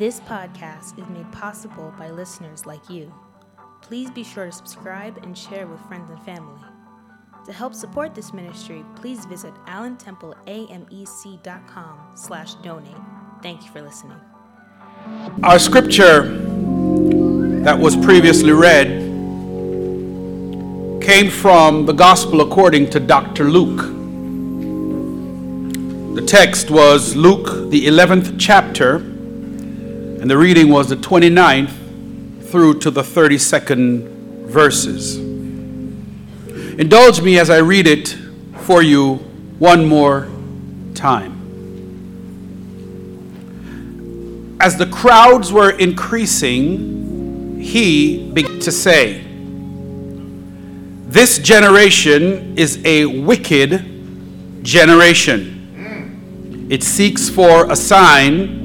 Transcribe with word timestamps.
This 0.00 0.18
podcast 0.20 0.98
is 0.98 1.06
made 1.10 1.30
possible 1.30 1.92
by 1.98 2.08
listeners 2.08 2.64
like 2.64 2.88
you. 2.88 3.12
Please 3.82 4.10
be 4.10 4.24
sure 4.24 4.46
to 4.46 4.52
subscribe 4.52 5.18
and 5.22 5.36
share 5.36 5.66
with 5.66 5.78
friends 5.88 6.08
and 6.08 6.18
family. 6.22 6.58
To 7.44 7.52
help 7.52 7.74
support 7.74 8.14
this 8.14 8.32
ministry, 8.32 8.82
please 8.96 9.26
visit 9.26 9.52
allentempleamec.com 9.66 11.98
slash 12.14 12.54
donate. 12.54 12.96
Thank 13.42 13.62
you 13.62 13.70
for 13.70 13.82
listening. 13.82 14.16
Our 15.42 15.58
scripture 15.58 16.22
that 17.64 17.78
was 17.78 17.94
previously 17.94 18.52
read 18.52 18.88
came 21.02 21.28
from 21.28 21.84
the 21.84 21.92
Gospel 21.92 22.40
according 22.40 22.88
to 22.92 23.00
Dr. 23.00 23.50
Luke. 23.50 23.82
The 26.14 26.22
text 26.26 26.70
was 26.70 27.14
Luke, 27.14 27.70
the 27.70 27.86
11th 27.86 28.36
chapter, 28.38 29.09
and 30.20 30.30
the 30.30 30.36
reading 30.36 30.68
was 30.68 30.90
the 30.90 30.96
29th 30.96 32.50
through 32.50 32.78
to 32.80 32.90
the 32.90 33.00
32nd 33.00 34.48
verses. 34.48 35.16
Indulge 36.78 37.22
me 37.22 37.38
as 37.38 37.48
I 37.48 37.58
read 37.58 37.86
it 37.86 38.18
for 38.58 38.82
you 38.82 39.14
one 39.58 39.86
more 39.86 40.28
time. 40.94 41.40
As 44.60 44.76
the 44.76 44.84
crowds 44.84 45.54
were 45.54 45.70
increasing, 45.70 47.58
he 47.58 48.30
began 48.30 48.60
to 48.60 48.70
say, 48.70 49.24
This 51.06 51.38
generation 51.38 52.58
is 52.58 52.78
a 52.84 53.06
wicked 53.06 54.62
generation. 54.62 56.66
It 56.68 56.82
seeks 56.82 57.30
for 57.30 57.70
a 57.70 57.76
sign, 57.76 58.60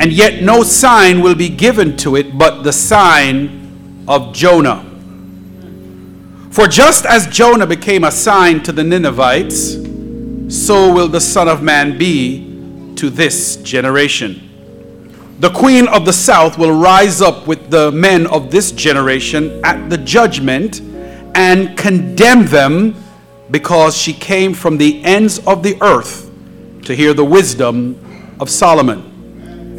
and 0.00 0.12
yet 0.12 0.42
no 0.42 0.62
sign 0.62 1.20
will 1.22 1.34
be 1.34 1.48
given 1.48 1.96
to 1.98 2.16
it 2.16 2.36
but 2.36 2.62
the 2.62 2.72
sign 2.72 4.04
of 4.08 4.32
Jonah. 4.32 4.84
For 6.50 6.66
just 6.68 7.04
as 7.06 7.26
Jonah 7.26 7.66
became 7.66 8.04
a 8.04 8.10
sign 8.10 8.62
to 8.62 8.72
the 8.72 8.84
Ninevites, 8.84 9.74
so 10.48 10.92
will 10.92 11.08
the 11.08 11.20
Son 11.20 11.48
of 11.48 11.62
Man 11.62 11.98
be 11.98 12.94
to 12.96 13.10
this 13.10 13.56
generation. 13.56 14.40
The 15.40 15.50
queen 15.50 15.88
of 15.88 16.04
the 16.04 16.12
south 16.12 16.58
will 16.58 16.70
rise 16.70 17.20
up 17.20 17.46
with 17.46 17.70
the 17.70 17.90
men 17.90 18.26
of 18.28 18.50
this 18.50 18.70
generation 18.70 19.60
at 19.64 19.90
the 19.90 19.98
judgment 19.98 20.80
and 21.34 21.76
condemn 21.76 22.46
them 22.46 22.94
because 23.50 23.96
she 23.96 24.12
came 24.12 24.54
from 24.54 24.78
the 24.78 25.02
ends 25.04 25.40
of 25.40 25.62
the 25.62 25.76
earth 25.82 26.30
to 26.84 26.94
hear 26.94 27.14
the 27.14 27.24
wisdom 27.24 27.98
of 28.38 28.48
Solomon. 28.48 29.13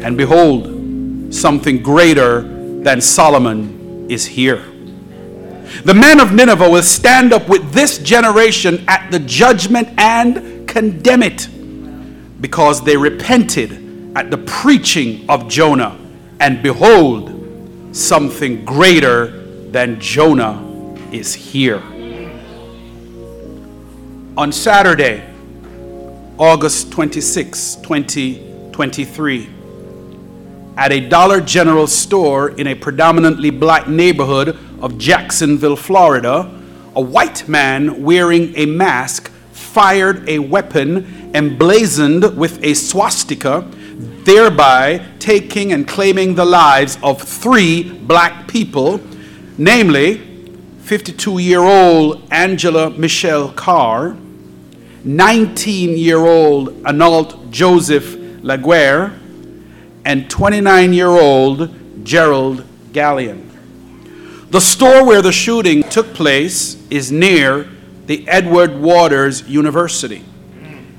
And 0.06 0.16
behold, 0.16 1.34
something 1.34 1.82
greater 1.82 2.42
than 2.84 3.00
Solomon 3.00 4.08
is 4.08 4.24
here. 4.24 4.64
The 5.84 5.94
men 5.94 6.20
of 6.20 6.32
Nineveh 6.32 6.70
will 6.70 6.84
stand 6.84 7.32
up 7.32 7.48
with 7.48 7.72
this 7.72 7.98
generation 7.98 8.84
at 8.86 9.10
the 9.10 9.18
judgment 9.18 9.88
and 9.98 10.68
condemn 10.68 11.24
it 11.24 11.48
because 12.40 12.84
they 12.84 12.96
repented 12.96 14.16
at 14.16 14.30
the 14.30 14.38
preaching 14.38 15.28
of 15.28 15.48
Jonah. 15.48 15.98
And 16.38 16.62
behold, 16.62 17.90
something 17.90 18.64
greater 18.64 19.42
than 19.72 19.98
Jonah 19.98 20.94
is 21.10 21.34
here. 21.34 21.82
On 24.36 24.52
Saturday, 24.52 25.24
August 26.38 26.92
26, 26.92 27.74
2023, 27.82 29.55
at 30.76 30.92
a 30.92 31.00
Dollar 31.00 31.40
General 31.40 31.86
store 31.86 32.50
in 32.50 32.66
a 32.66 32.74
predominantly 32.74 33.50
black 33.50 33.88
neighborhood 33.88 34.58
of 34.80 34.98
Jacksonville, 34.98 35.76
Florida, 35.76 36.50
a 36.94 37.00
white 37.00 37.48
man 37.48 38.02
wearing 38.02 38.54
a 38.56 38.66
mask 38.66 39.30
fired 39.52 40.28
a 40.28 40.38
weapon 40.38 41.30
emblazoned 41.34 42.36
with 42.36 42.62
a 42.62 42.74
swastika 42.74 43.66
thereby 44.26 45.00
taking 45.18 45.72
and 45.72 45.86
claiming 45.86 46.34
the 46.34 46.44
lives 46.44 46.98
of 47.02 47.22
three 47.22 47.90
black 47.90 48.48
people, 48.48 49.00
namely 49.56 50.18
52 50.82 51.38
year 51.38 51.60
old 51.60 52.26
Angela 52.30 52.90
Michelle 52.90 53.52
Carr, 53.52 54.16
19 55.04 55.96
year 55.96 56.18
old 56.18 56.68
Anolt 56.84 57.50
Joseph 57.50 58.16
Laguerre, 58.42 59.12
and 60.06 60.30
29 60.30 60.92
year 60.92 61.08
old 61.08 61.68
Jerrald 62.04 62.64
Gallion. 62.92 63.50
The 64.50 64.60
store 64.60 65.04
where 65.04 65.20
the 65.20 65.32
shooting 65.32 65.82
took 65.82 66.14
place 66.14 66.80
is 66.90 67.10
near 67.10 67.68
the 68.06 68.26
Edward 68.28 68.78
Waters 68.78 69.48
University, 69.48 70.24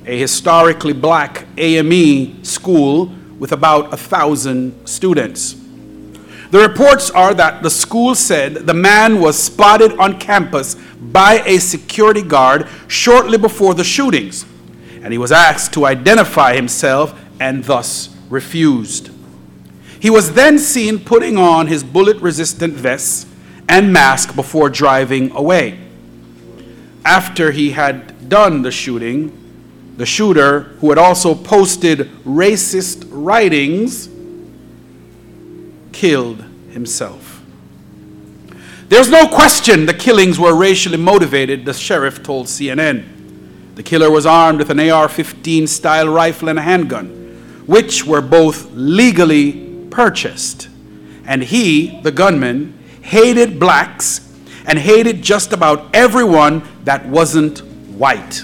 a 0.05 0.19
historically 0.19 0.91
black 0.91 1.47
AME 1.57 2.43
school 2.43 3.13
with 3.39 3.53
about 3.53 3.93
a 3.93 3.97
thousand 3.97 4.85
students. 4.85 5.53
The 6.51 6.59
reports 6.59 7.09
are 7.09 7.33
that 7.33 7.63
the 7.63 7.69
school 7.69 8.13
said 8.13 8.55
the 8.55 8.73
man 8.73 9.21
was 9.21 9.41
spotted 9.41 9.97
on 9.99 10.19
campus 10.19 10.75
by 10.99 11.41
a 11.45 11.59
security 11.59 12.23
guard 12.23 12.67
shortly 12.89 13.37
before 13.37 13.73
the 13.73 13.85
shootings, 13.85 14.45
and 15.01 15.13
he 15.13 15.17
was 15.17 15.31
asked 15.31 15.73
to 15.75 15.85
identify 15.85 16.55
himself 16.55 17.17
and 17.39 17.63
thus 17.63 18.16
refused. 18.29 19.09
He 19.99 20.09
was 20.09 20.33
then 20.33 20.59
seen 20.59 20.99
putting 20.99 21.37
on 21.37 21.67
his 21.67 21.83
bullet 21.83 22.17
resistant 22.17 22.73
vest 22.73 23.27
and 23.67 23.91
mask 23.91 24.35
before 24.35 24.69
driving 24.69 25.31
away. 25.31 25.79
After 27.03 27.51
he 27.51 27.71
had 27.71 28.29
done 28.29 28.61
the 28.61 28.71
shooting, 28.71 29.33
the 29.97 30.05
shooter, 30.05 30.61
who 30.79 30.89
had 30.89 30.97
also 30.97 31.33
posted 31.33 32.11
racist 32.23 33.07
writings, 33.09 34.09
killed 35.91 36.43
himself. 36.71 37.41
There's 38.89 39.09
no 39.09 39.27
question 39.27 39.85
the 39.85 39.93
killings 39.93 40.39
were 40.39 40.55
racially 40.55 40.97
motivated, 40.97 41.65
the 41.65 41.73
sheriff 41.73 42.23
told 42.23 42.45
CNN. 42.45 43.75
The 43.75 43.83
killer 43.83 44.09
was 44.09 44.25
armed 44.25 44.59
with 44.59 44.69
an 44.69 44.79
AR 44.79 45.09
15 45.09 45.67
style 45.67 46.07
rifle 46.07 46.49
and 46.49 46.57
a 46.57 46.61
handgun, 46.61 47.26
which 47.67 48.05
were 48.05 48.21
both 48.21 48.71
legally 48.73 49.85
purchased. 49.91 50.69
And 51.25 51.43
he, 51.43 52.01
the 52.01 52.11
gunman, 52.11 52.77
hated 53.01 53.59
blacks 53.59 54.21
and 54.65 54.79
hated 54.79 55.21
just 55.21 55.53
about 55.53 55.95
everyone 55.95 56.63
that 56.83 57.05
wasn't 57.07 57.59
white. 57.89 58.43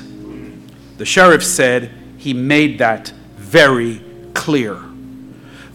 The 0.97 1.05
sheriff 1.05 1.43
said 1.43 1.91
he 2.17 2.33
made 2.33 2.79
that 2.79 3.09
very 3.35 4.01
clear. 4.33 4.81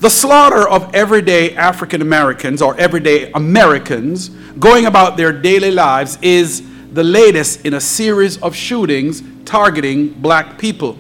The 0.01 0.11
slaughter 0.11 0.69
of 0.69 0.95
everyday 0.95 1.57
African 1.57 2.03
Americans 2.03 2.63
or 2.63 2.79
everyday 2.79 3.33
Americans 3.33 4.29
going 4.59 4.87
about 4.87 5.17
their 5.17 5.33
daily 5.33 5.73
lives 5.73 6.19
is 6.23 6.63
the 6.93 7.03
latest 7.05 7.67
in 7.67 7.75
a 7.75 7.81
series 7.81 8.41
of 8.41 8.55
shootings 8.55 9.23
targeting 9.45 10.09
black 10.09 10.57
people, 10.57 10.99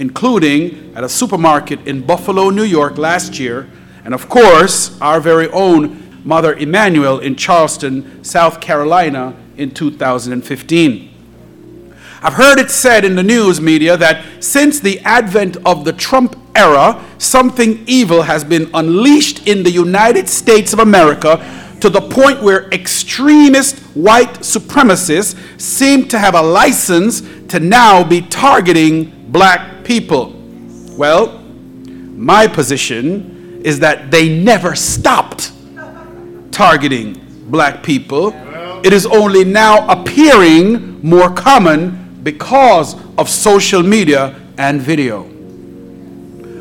including 0.00 0.92
at 0.96 1.04
a 1.04 1.08
supermarket 1.08 1.86
in 1.86 2.04
Buffalo, 2.04 2.50
New 2.50 2.64
York 2.64 2.98
last 2.98 3.38
year, 3.38 3.68
and 4.04 4.14
of 4.14 4.28
course, 4.28 4.98
our 5.00 5.20
very 5.20 5.48
own 5.50 6.22
Mother 6.24 6.54
Emanuel 6.54 7.18
in 7.18 7.36
Charleston, 7.36 8.24
South 8.24 8.60
Carolina 8.60 9.36
in 9.56 9.70
2015. 9.70 11.08
I've 12.22 12.34
heard 12.34 12.58
it 12.58 12.70
said 12.70 13.04
in 13.04 13.14
the 13.14 13.22
news 13.22 13.60
media 13.60 13.96
that 13.96 14.42
since 14.42 14.80
the 14.80 15.00
advent 15.00 15.56
of 15.64 15.84
the 15.84 15.92
Trump 15.92 16.36
era, 16.54 17.02
something 17.18 17.84
evil 17.86 18.22
has 18.22 18.44
been 18.44 18.70
unleashed 18.74 19.46
in 19.46 19.62
the 19.62 19.70
United 19.70 20.28
States 20.28 20.72
of 20.72 20.78
America 20.78 21.38
to 21.80 21.88
the 21.88 22.00
point 22.00 22.42
where 22.42 22.68
extremist 22.72 23.78
white 23.94 24.40
supremacists 24.40 25.60
seem 25.60 26.06
to 26.08 26.18
have 26.18 26.34
a 26.34 26.42
license 26.42 27.22
to 27.48 27.58
now 27.58 28.04
be 28.04 28.20
targeting 28.20 29.30
black 29.30 29.79
people. 29.90 30.32
Well, 30.96 31.36
my 32.30 32.46
position 32.46 33.60
is 33.64 33.80
that 33.80 34.12
they 34.12 34.28
never 34.38 34.76
stopped 34.76 35.50
targeting 36.52 37.20
black 37.50 37.82
people. 37.82 38.32
It 38.84 38.92
is 38.92 39.04
only 39.04 39.42
now 39.42 39.88
appearing 39.88 41.04
more 41.04 41.28
common 41.28 42.20
because 42.22 42.94
of 43.18 43.28
social 43.28 43.82
media 43.82 44.40
and 44.58 44.80
video. 44.80 45.24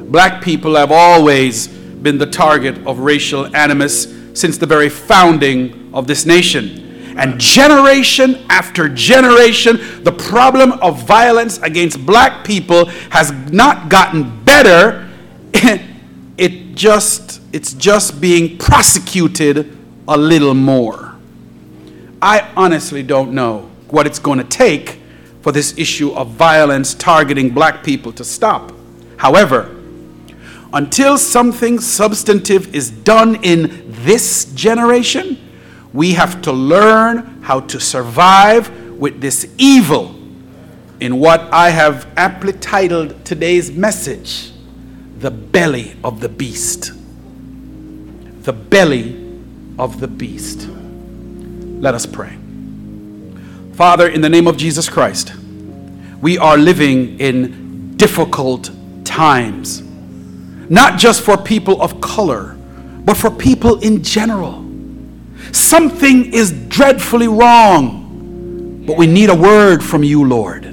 Black 0.09 0.41
people 0.41 0.75
have 0.75 0.91
always 0.91 1.67
been 1.67 2.17
the 2.17 2.25
target 2.25 2.79
of 2.87 2.97
racial 2.97 3.55
animus 3.55 4.07
since 4.33 4.57
the 4.57 4.65
very 4.65 4.89
founding 4.89 5.91
of 5.93 6.07
this 6.07 6.25
nation. 6.25 6.88
And 7.19 7.37
generation 7.37 8.45
after 8.49 8.87
generation, 8.87 10.03
the 10.05 10.11
problem 10.13 10.71
of 10.71 11.03
violence 11.03 11.57
against 11.57 12.05
black 12.05 12.45
people 12.45 12.85
has 13.11 13.33
not 13.51 13.89
gotten 13.89 14.41
better. 14.45 15.09
it 16.37 16.75
just 16.75 17.41
it's 17.51 17.73
just 17.73 18.21
being 18.21 18.57
prosecuted 18.57 19.77
a 20.07 20.17
little 20.17 20.53
more. 20.53 21.17
I 22.21 22.49
honestly 22.55 23.03
don't 23.03 23.33
know 23.33 23.69
what 23.89 24.07
it's 24.07 24.19
going 24.19 24.37
to 24.37 24.45
take 24.45 25.01
for 25.41 25.51
this 25.51 25.77
issue 25.77 26.13
of 26.13 26.29
violence 26.29 26.93
targeting 26.93 27.49
black 27.49 27.83
people 27.83 28.13
to 28.13 28.23
stop. 28.23 28.71
However, 29.17 29.75
until 30.71 31.17
something 31.17 31.81
substantive 31.81 32.73
is 32.73 32.89
done 32.89 33.43
in 33.43 33.83
this 34.05 34.45
generation, 34.53 35.48
we 35.93 36.13
have 36.13 36.41
to 36.43 36.51
learn 36.51 37.41
how 37.41 37.61
to 37.61 37.79
survive 37.79 38.69
with 38.99 39.21
this 39.21 39.51
evil 39.57 40.15
in 40.99 41.19
what 41.19 41.41
I 41.53 41.69
have 41.69 42.07
aptly 42.17 42.53
titled 42.53 43.25
today's 43.25 43.71
message 43.71 44.51
The 45.17 45.31
Belly 45.31 45.95
of 46.03 46.19
the 46.19 46.29
Beast. 46.29 46.91
The 48.43 48.53
Belly 48.53 49.41
of 49.79 49.99
the 49.99 50.07
Beast. 50.07 50.67
Let 51.79 51.95
us 51.95 52.05
pray. 52.05 52.37
Father, 53.73 54.09
in 54.09 54.21
the 54.21 54.29
name 54.29 54.47
of 54.47 54.57
Jesus 54.57 54.89
Christ, 54.89 55.33
we 56.21 56.37
are 56.37 56.57
living 56.57 57.19
in 57.19 57.95
difficult 57.95 58.71
times, 59.05 59.81
not 60.69 60.99
just 60.99 61.21
for 61.21 61.37
people 61.37 61.81
of 61.81 62.01
color, 62.01 62.57
but 63.05 63.15
for 63.15 63.31
people 63.31 63.79
in 63.79 64.03
general. 64.03 64.68
Something 65.51 66.33
is 66.33 66.51
dreadfully 66.67 67.27
wrong, 67.27 68.83
but 68.85 68.97
we 68.97 69.07
need 69.07 69.29
a 69.29 69.35
word 69.35 69.83
from 69.83 70.03
you, 70.03 70.27
Lord. 70.27 70.65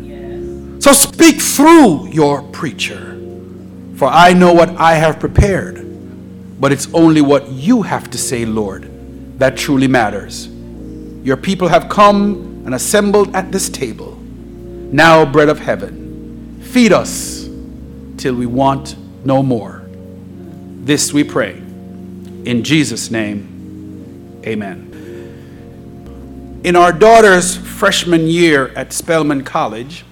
So 0.83 0.93
speak 0.93 1.41
through 1.41 2.09
your 2.09 2.43
preacher, 2.43 3.19
for 3.97 4.07
I 4.09 4.33
know 4.33 4.53
what 4.53 4.71
I 4.77 4.95
have 4.95 5.19
prepared, 5.19 5.85
but 6.61 6.73
it's 6.73 6.93
only 6.95 7.21
what 7.21 7.49
you 7.49 7.83
have 7.83 8.11
to 8.11 8.19
say, 8.19 8.45
Lord, 8.45 8.89
that 9.39 9.57
truly 9.57 9.89
matters. 9.89 10.49
Your 11.27 11.37
people 11.37 11.69
have 11.69 11.89
come 11.89 12.63
and 12.65 12.75
assembled 12.75 13.35
at 13.35 13.51
this 13.51 13.69
table. 13.69 14.17
Now, 14.93 15.25
bread 15.25 15.49
of 15.49 15.59
heaven, 15.59 16.61
feed 16.63 16.93
us 16.93 17.49
till 18.17 18.35
we 18.35 18.47
want 18.47 18.97
no 19.25 19.43
more. 19.43 19.83
This 20.85 21.13
we 21.13 21.25
pray. 21.25 21.57
In 21.57 22.63
Jesus' 22.63 23.11
name, 23.11 23.56
amen. 24.47 24.97
In 26.65 26.77
our 26.77 26.93
daughter's 26.93 27.57
freshman 27.57 28.27
year 28.27 28.69
at 28.69 28.93
Spelman 28.93 29.45
College, 29.45 30.05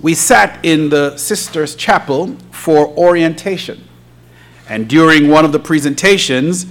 we 0.00 0.14
sat 0.14 0.64
in 0.64 0.88
the 0.90 1.16
sisters' 1.16 1.74
chapel 1.74 2.36
for 2.50 2.88
orientation. 2.88 3.88
And 4.68 4.88
during 4.88 5.28
one 5.28 5.44
of 5.44 5.52
the 5.52 5.58
presentations, 5.58 6.66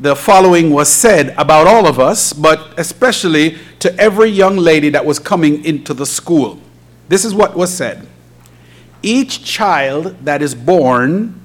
the 0.00 0.16
following 0.16 0.70
was 0.70 0.88
said 0.88 1.34
about 1.38 1.66
all 1.66 1.86
of 1.86 2.00
us, 2.00 2.32
but 2.32 2.78
especially 2.78 3.58
to 3.78 3.94
every 3.98 4.28
young 4.28 4.56
lady 4.56 4.88
that 4.90 5.04
was 5.04 5.18
coming 5.18 5.64
into 5.64 5.94
the 5.94 6.06
school. 6.06 6.58
This 7.08 7.24
is 7.24 7.34
what 7.34 7.54
was 7.56 7.72
said 7.72 8.06
Each 9.02 9.44
child 9.44 10.16
that 10.24 10.42
is 10.42 10.54
born 10.54 11.40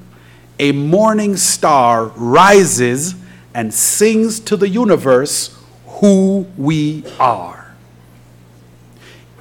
a 0.57 0.72
morning 0.72 1.38
star 1.38 2.07
rises 2.15 3.15
and 3.54 3.74
sings 3.74 4.40
to 4.42 4.57
the 4.57 4.69
universe 4.69 5.57
who 5.86 6.48
we 6.57 7.04
are. 7.19 7.75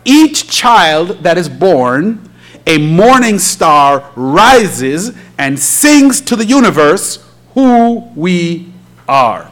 Each 0.04 0.48
child 0.48 1.22
that 1.22 1.36
is 1.36 1.48
born, 1.48 2.30
a 2.66 2.78
morning 2.78 3.38
star 3.38 4.10
rises 4.16 5.12
and 5.38 5.58
sings 5.58 6.20
to 6.22 6.36
the 6.36 6.44
universe 6.44 7.24
who 7.54 8.08
we 8.14 8.72
are. 9.08 9.50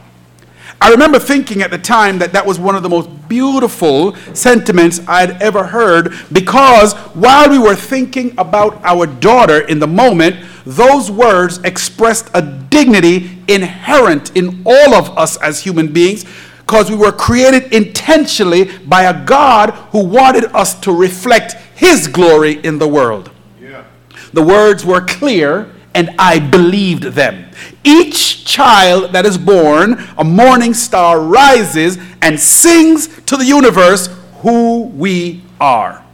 I 0.79 0.91
remember 0.91 1.17
thinking 1.17 1.63
at 1.63 1.71
the 1.71 1.77
time 1.79 2.19
that 2.19 2.33
that 2.33 2.45
was 2.45 2.59
one 2.59 2.75
of 2.75 2.83
the 2.83 2.89
most 2.89 3.09
beautiful 3.27 4.15
sentiments 4.33 5.01
I'd 5.07 5.41
ever 5.41 5.63
heard 5.63 6.13
because 6.31 6.93
while 6.93 7.49
we 7.49 7.57
were 7.57 7.75
thinking 7.75 8.35
about 8.37 8.79
our 8.83 9.07
daughter 9.07 9.61
in 9.61 9.79
the 9.79 9.87
moment, 9.87 10.35
those 10.65 11.09
words 11.09 11.57
expressed 11.63 12.29
a 12.35 12.41
dignity 12.41 13.36
inherent 13.47 14.35
in 14.35 14.61
all 14.65 14.93
of 14.93 15.17
us 15.17 15.37
as 15.37 15.61
human 15.61 15.91
beings 15.91 16.25
because 16.59 16.91
we 16.91 16.97
were 16.97 17.13
created 17.13 17.71
intentionally 17.73 18.77
by 18.79 19.03
a 19.03 19.25
God 19.25 19.69
who 19.91 20.05
wanted 20.05 20.45
us 20.53 20.77
to 20.81 20.91
reflect 20.91 21.53
His 21.75 22.07
glory 22.07 22.59
in 22.63 22.77
the 22.77 22.87
world. 22.87 23.31
Yeah. 23.61 23.85
The 24.33 24.43
words 24.43 24.85
were 24.85 25.01
clear 25.01 25.73
and 25.95 26.11
I 26.19 26.39
believed 26.39 27.03
them. 27.03 27.49
Each 27.83 28.45
child 28.45 29.13
that 29.13 29.25
is 29.25 29.37
born, 29.37 30.07
a 30.17 30.23
morning 30.23 30.73
star 30.73 31.19
rises 31.19 31.97
and 32.21 32.39
sings 32.39 33.07
to 33.23 33.37
the 33.37 33.45
universe 33.45 34.09
who 34.41 34.83
we 34.83 35.41
are. 35.59 36.05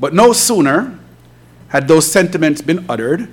But 0.00 0.14
no 0.14 0.32
sooner 0.32 0.98
had 1.68 1.88
those 1.88 2.10
sentiments 2.10 2.62
been 2.62 2.86
uttered, 2.88 3.28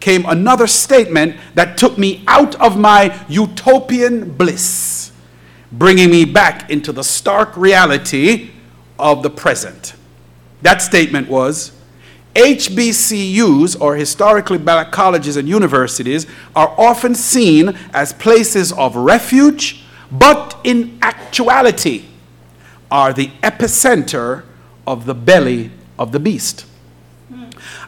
came 0.00 0.24
another 0.26 0.66
statement 0.66 1.36
that 1.54 1.76
took 1.76 1.98
me 1.98 2.24
out 2.26 2.54
of 2.56 2.78
my 2.78 3.18
utopian 3.28 4.30
bliss, 4.32 5.12
bringing 5.70 6.10
me 6.10 6.24
back 6.24 6.70
into 6.70 6.92
the 6.92 7.04
stark 7.04 7.56
reality 7.56 8.50
of 8.98 9.22
the 9.22 9.30
present. 9.30 9.94
That 10.62 10.82
statement 10.82 11.28
was 11.28 11.72
HBCUs, 12.34 13.80
or 13.80 13.96
historically 13.96 14.58
black 14.58 14.92
colleges 14.92 15.36
and 15.36 15.48
universities, 15.48 16.26
are 16.54 16.74
often 16.78 17.14
seen 17.14 17.76
as 17.92 18.12
places 18.12 18.72
of 18.72 18.96
refuge, 18.96 19.84
but 20.10 20.56
in 20.64 20.98
actuality 21.02 22.04
are 22.90 23.12
the 23.12 23.28
epicenter 23.42 24.44
of 24.86 25.06
the 25.06 25.14
belly 25.14 25.70
of 25.98 26.12
the 26.12 26.20
beast. 26.20 26.66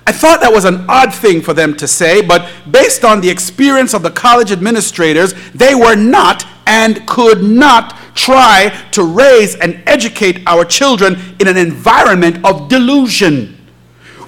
I 0.07 0.13
thought 0.13 0.41
that 0.41 0.53
was 0.53 0.65
an 0.65 0.85
odd 0.89 1.15
thing 1.15 1.41
for 1.41 1.55
them 1.55 1.77
to 1.77 1.87
say, 1.87 2.23
but 2.23 2.51
based 2.71 3.05
on 3.05 3.21
the 3.21 3.31
experience 3.31 3.95
of 3.95 4.03
the 4.03 4.11
college 4.11 4.51
administrators, 4.51 5.35
they 5.53 5.75
were 5.75 5.95
not 5.95 6.45
and 6.67 7.07
could 7.07 7.43
not 7.43 7.97
try 8.15 8.71
to 8.93 9.05
raise 9.05 9.57
and 9.57 9.83
educate 9.87 10.43
our 10.47 10.65
children 10.65 11.17
in 11.41 11.49
an 11.49 11.57
environment 11.57 12.45
of 12.45 12.69
delusion 12.69 13.59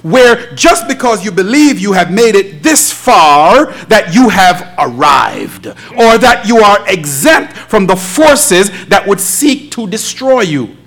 where 0.05 0.53
just 0.53 0.87
because 0.87 1.25
you 1.25 1.31
believe 1.31 1.79
you 1.79 1.91
have 1.91 2.11
made 2.11 2.35
it 2.35 2.61
this 2.61 2.91
far, 2.91 3.71
that 3.85 4.13
you 4.13 4.29
have 4.29 4.75
arrived, 4.77 5.65
or 5.65 6.19
that 6.19 6.43
you 6.45 6.57
are 6.57 6.87
exempt 6.87 7.53
from 7.53 7.87
the 7.87 7.95
forces 7.95 8.69
that 8.85 9.07
would 9.07 9.19
seek 9.19 9.71
to 9.71 9.87
destroy 9.87 10.41
you. 10.41 10.77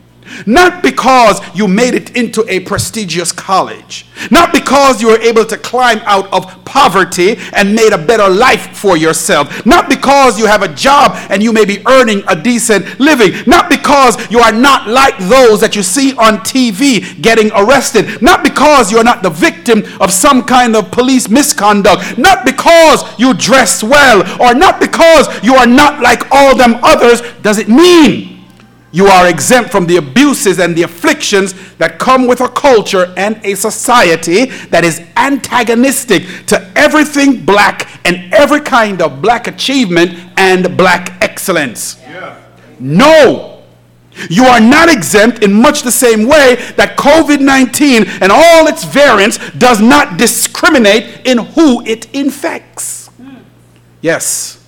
Not 0.47 0.83
because 0.83 1.41
you 1.55 1.69
made 1.69 1.95
it 1.95 2.17
into 2.17 2.45
a 2.49 2.61
prestigious 2.61 3.33
college. 3.33 4.07
Not 4.31 4.53
because 4.53 5.01
you 5.01 5.09
were 5.09 5.21
able 5.21 5.45
to 5.45 5.57
climb 5.57 5.99
out 6.05 6.33
of 6.33 6.65
poverty 6.65 7.37
and 7.53 7.75
made 7.75 7.93
a 7.93 7.99
better 7.99 8.29
life 8.29 8.77
for 8.77 8.97
yourself. 8.97 9.65
Not 9.65 9.89
because 9.89 10.39
you 10.39 10.47
have 10.47 10.63
a 10.63 10.69
job 10.69 11.17
and 11.31 11.43
you 11.43 11.53
may 11.53 11.65
be 11.65 11.83
earning 11.87 12.23
a 12.29 12.41
decent 12.41 13.01
living. 13.01 13.33
Not 13.47 13.71
because 13.71 14.31
you 14.31 14.41
are 14.41 14.53
not 14.53 14.89
like 14.89 15.17
those 15.19 15.61
that 15.61 15.77
you 15.77 15.83
see 15.83 16.15
on 16.17 16.39
TV 16.39 17.21
getting 17.23 17.51
arrested. 17.53 18.21
Not 18.23 18.43
because 18.43 18.91
you 18.91 18.99
are 18.99 19.05
not 19.05 19.23
the 19.23 19.31
victim 19.31 19.83
of 20.01 20.13
some 20.13 20.43
kind 20.45 20.77
of 20.77 20.91
police 20.91 21.29
misconduct. 21.29 22.19
Not 22.19 22.45
because 22.45 23.05
you 23.19 23.35
dress 23.35 23.83
well 23.83 24.21
or 24.41 24.55
not 24.55 24.81
because 24.81 25.27
you 25.43 25.55
are 25.55 25.67
not 25.67 26.01
like 26.01 26.31
all 26.31 26.57
them 26.57 26.77
others 26.83 27.23
does 27.43 27.59
it 27.59 27.69
mean 27.69 28.38
you 28.91 29.07
are 29.07 29.29
exempt 29.29 29.71
from 29.71 29.87
the 29.87 29.97
abuses 29.97 30.59
and 30.59 30.75
the 30.75 30.83
afflictions 30.83 31.55
that 31.77 31.99
come 31.99 32.27
with 32.27 32.41
a 32.41 32.49
culture 32.49 33.13
and 33.17 33.39
a 33.45 33.55
society 33.55 34.47
that 34.71 34.85
is 34.85 35.03
antagonistic 35.17 36.23
to 36.47 36.71
everything 36.75 37.45
black 37.45 37.89
and 38.07 38.33
every 38.33 38.61
kind 38.61 39.03
of 39.03 39.21
black 39.21 39.47
achievement 39.47 40.19
and 40.39 40.77
black 40.77 41.23
excellence. 41.23 41.99
Yeah. 42.01 42.43
No. 42.81 43.63
You 44.31 44.45
are 44.45 44.61
not 44.61 44.89
exempt 44.89 45.45
in 45.45 45.53
much 45.53 45.83
the 45.83 45.93
same 45.93 46.27
way 46.27 46.57
that 46.77 46.97
COVID 46.97 47.41
19 47.41 48.05
and 48.21 48.33
all 48.33 48.67
its 48.67 48.85
variants 48.85 49.39
does 49.53 49.81
not 49.81 50.19
discriminate 50.19 51.27
in 51.27 51.39
who 51.39 51.85
it 51.87 52.13
infects. 52.15 53.09
Hmm. 53.09 53.37
Yes, 54.01 54.67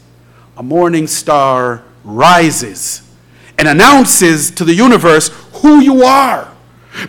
a 0.56 0.62
morning 0.62 1.08
star 1.08 1.82
rises 2.04 3.09
and 3.60 3.68
announces 3.68 4.50
to 4.52 4.64
the 4.64 4.72
universe 4.72 5.28
who 5.60 5.80
you 5.80 6.02
are. 6.02 6.50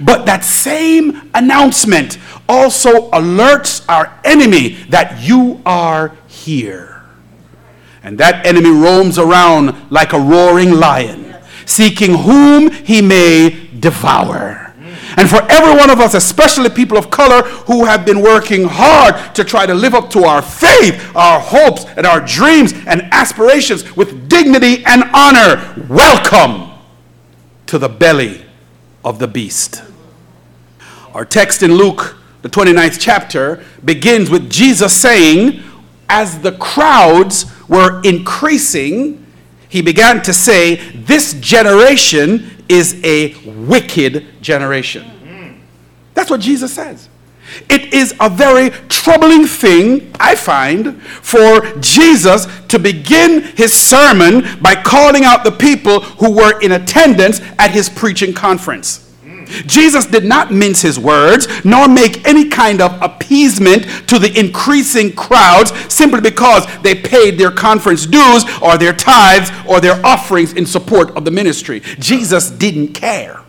But 0.01 0.25
that 0.25 0.43
same 0.43 1.31
announcement 1.33 2.17
also 2.49 3.09
alerts 3.11 3.85
our 3.87 4.19
enemy 4.25 4.73
that 4.89 5.21
you 5.21 5.61
are 5.65 6.13
here. 6.27 7.03
And 8.03 8.17
that 8.17 8.45
enemy 8.45 8.69
roams 8.69 9.17
around 9.17 9.89
like 9.89 10.11
a 10.11 10.19
roaring 10.19 10.71
lion, 10.71 11.37
seeking 11.65 12.15
whom 12.15 12.69
he 12.69 13.01
may 13.01 13.69
devour. 13.79 14.70
And 15.17 15.29
for 15.29 15.41
every 15.49 15.75
one 15.75 15.89
of 15.89 15.99
us, 15.99 16.13
especially 16.13 16.69
people 16.69 16.97
of 16.97 17.11
color 17.11 17.43
who 17.43 17.85
have 17.85 18.05
been 18.05 18.21
working 18.21 18.63
hard 18.65 19.35
to 19.35 19.43
try 19.43 19.65
to 19.65 19.73
live 19.73 19.93
up 19.93 20.09
to 20.11 20.23
our 20.23 20.41
faith, 20.41 21.15
our 21.15 21.39
hopes, 21.39 21.85
and 21.97 22.05
our 22.05 22.21
dreams 22.21 22.73
and 22.87 23.01
aspirations 23.11 23.95
with 23.95 24.29
dignity 24.29 24.83
and 24.85 25.03
honor, 25.13 25.85
welcome 25.89 26.71
to 27.67 27.77
the 27.77 27.89
belly 27.89 28.45
of 29.03 29.19
the 29.19 29.27
beast. 29.27 29.83
Our 31.13 31.25
text 31.25 31.61
in 31.61 31.73
Luke, 31.73 32.17
the 32.41 32.49
29th 32.49 32.97
chapter, 32.99 33.63
begins 33.83 34.29
with 34.29 34.49
Jesus 34.49 34.95
saying, 34.95 35.61
as 36.07 36.39
the 36.39 36.51
crowds 36.53 37.45
were 37.69 38.01
increasing, 38.03 39.25
he 39.69 39.81
began 39.81 40.21
to 40.23 40.33
say, 40.33 40.75
This 40.91 41.33
generation 41.35 42.60
is 42.71 43.03
a 43.03 43.33
wicked 43.45 44.41
generation. 44.41 45.59
That's 46.13 46.29
what 46.29 46.39
Jesus 46.39 46.73
says. 46.73 47.09
It 47.69 47.93
is 47.93 48.15
a 48.19 48.29
very 48.29 48.69
troubling 48.87 49.45
thing, 49.45 50.13
I 50.19 50.35
find, 50.35 51.01
for 51.03 51.61
Jesus 51.79 52.47
to 52.69 52.79
begin 52.79 53.41
his 53.41 53.73
sermon 53.73 54.45
by 54.61 54.75
calling 54.75 55.25
out 55.25 55.43
the 55.43 55.51
people 55.51 55.99
who 55.99 56.31
were 56.31 56.59
in 56.61 56.71
attendance 56.71 57.41
at 57.59 57.71
his 57.71 57.89
preaching 57.89 58.33
conference. 58.33 59.10
Jesus 59.65 60.05
did 60.05 60.25
not 60.25 60.51
mince 60.51 60.81
his 60.81 60.99
words, 60.99 61.47
nor 61.63 61.87
make 61.87 62.27
any 62.27 62.49
kind 62.49 62.81
of 62.81 62.99
appeasement 63.01 63.83
to 64.07 64.19
the 64.19 64.37
increasing 64.37 65.13
crowds 65.13 65.71
simply 65.93 66.21
because 66.21 66.65
they 66.81 66.95
paid 66.95 67.37
their 67.37 67.51
conference 67.51 68.05
dues 68.05 68.43
or 68.61 68.77
their 68.77 68.93
tithes 68.93 69.51
or 69.67 69.79
their 69.79 70.03
offerings 70.05 70.53
in 70.53 70.65
support 70.65 71.11
of 71.11 71.25
the 71.25 71.31
ministry. 71.31 71.81
Jesus 71.99 72.49
didn't 72.49 72.93
care. 72.93 73.41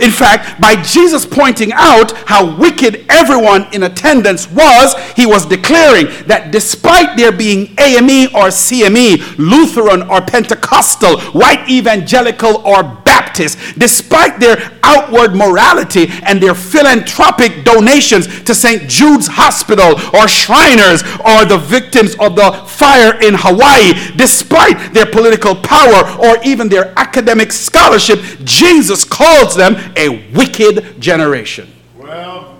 In 0.00 0.10
fact, 0.10 0.60
by 0.60 0.80
Jesus 0.82 1.26
pointing 1.26 1.72
out 1.72 2.12
how 2.26 2.56
wicked 2.56 3.04
everyone 3.10 3.66
in 3.74 3.82
attendance 3.82 4.50
was, 4.50 4.94
he 5.14 5.26
was 5.26 5.44
declaring 5.44 6.06
that 6.26 6.50
despite 6.50 7.16
there 7.16 7.32
being 7.32 7.74
AME 7.78 8.34
or 8.34 8.48
CME, 8.48 9.36
Lutheran 9.38 10.02
or 10.08 10.22
Pentecostal, 10.22 11.20
white 11.32 11.68
evangelical 11.68 12.66
or 12.66 13.01
Baptist, 13.32 13.58
despite 13.78 14.38
their 14.38 14.78
outward 14.82 15.34
morality 15.34 16.08
and 16.24 16.42
their 16.42 16.54
philanthropic 16.54 17.64
donations 17.64 18.42
to 18.44 18.54
St. 18.54 18.88
Jude's 18.88 19.26
Hospital 19.26 19.94
or 20.14 20.28
Shriners 20.28 21.02
or 21.24 21.46
the 21.46 21.58
victims 21.58 22.14
of 22.20 22.36
the 22.36 22.52
fire 22.68 23.18
in 23.22 23.34
Hawaii, 23.34 23.94
despite 24.16 24.92
their 24.92 25.06
political 25.06 25.54
power 25.54 26.04
or 26.22 26.42
even 26.44 26.68
their 26.68 26.92
academic 26.98 27.52
scholarship, 27.52 28.20
Jesus 28.44 29.04
calls 29.04 29.56
them 29.56 29.76
a 29.96 30.30
wicked 30.34 31.00
generation. 31.00 31.72
Well, 31.96 32.58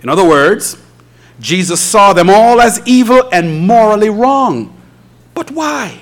in 0.00 0.08
other 0.08 0.26
words, 0.26 0.80
Jesus 1.40 1.80
saw 1.80 2.14
them 2.14 2.30
all 2.30 2.60
as 2.60 2.80
evil 2.86 3.28
and 3.32 3.66
morally 3.66 4.08
wrong. 4.08 4.74
But 5.34 5.50
why? 5.50 6.00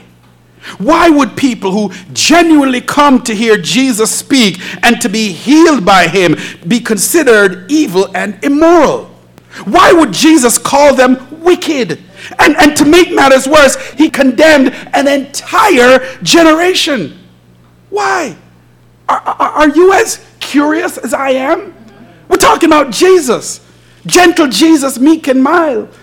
Why 0.78 1.08
would 1.08 1.36
people 1.36 1.70
who 1.70 1.92
genuinely 2.12 2.80
come 2.80 3.22
to 3.22 3.34
hear 3.34 3.56
Jesus 3.56 4.10
speak 4.10 4.60
and 4.82 5.00
to 5.00 5.08
be 5.08 5.32
healed 5.32 5.84
by 5.84 6.08
him 6.08 6.36
be 6.66 6.80
considered 6.80 7.70
evil 7.70 8.10
and 8.14 8.42
immoral? 8.44 9.04
Why 9.64 9.92
would 9.92 10.12
Jesus 10.12 10.58
call 10.58 10.94
them 10.94 11.42
wicked? 11.42 12.02
And, 12.38 12.56
and 12.56 12.76
to 12.76 12.84
make 12.84 13.12
matters 13.12 13.46
worse, 13.46 13.76
he 13.92 14.10
condemned 14.10 14.74
an 14.92 15.06
entire 15.08 16.16
generation. 16.22 17.18
Why? 17.88 18.36
Are, 19.08 19.20
are, 19.20 19.50
are 19.50 19.68
you 19.68 19.92
as 19.92 20.24
curious 20.40 20.98
as 20.98 21.14
I 21.14 21.30
am? 21.30 21.74
We're 22.28 22.36
talking 22.36 22.68
about 22.68 22.90
Jesus, 22.90 23.64
gentle 24.04 24.48
Jesus, 24.48 24.98
meek 24.98 25.28
and 25.28 25.42
mild. 25.42 25.94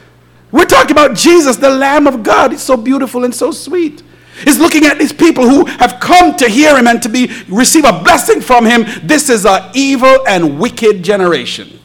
We're 0.51 0.65
talking 0.65 0.91
about 0.91 1.15
Jesus, 1.17 1.58
the 1.58 1.70
Lamb 1.70 2.08
of 2.08 2.24
God. 2.24 2.51
He's 2.51 2.62
so 2.62 2.77
beautiful 2.77 3.25
and 3.25 3.36
so 3.36 3.51
sweet 3.51 4.02
is 4.47 4.59
looking 4.59 4.85
at 4.85 4.97
these 4.97 5.13
people 5.13 5.47
who 5.47 5.65
have 5.65 5.99
come 5.99 6.35
to 6.37 6.49
hear 6.49 6.77
him 6.77 6.87
and 6.87 7.01
to 7.03 7.09
be 7.09 7.31
receive 7.47 7.85
a 7.85 8.03
blessing 8.03 8.41
from 8.41 8.65
him. 8.65 8.85
This 9.03 9.29
is 9.29 9.45
an 9.45 9.71
evil 9.73 10.27
and 10.27 10.59
wicked 10.59 11.03
generation. 11.03 11.79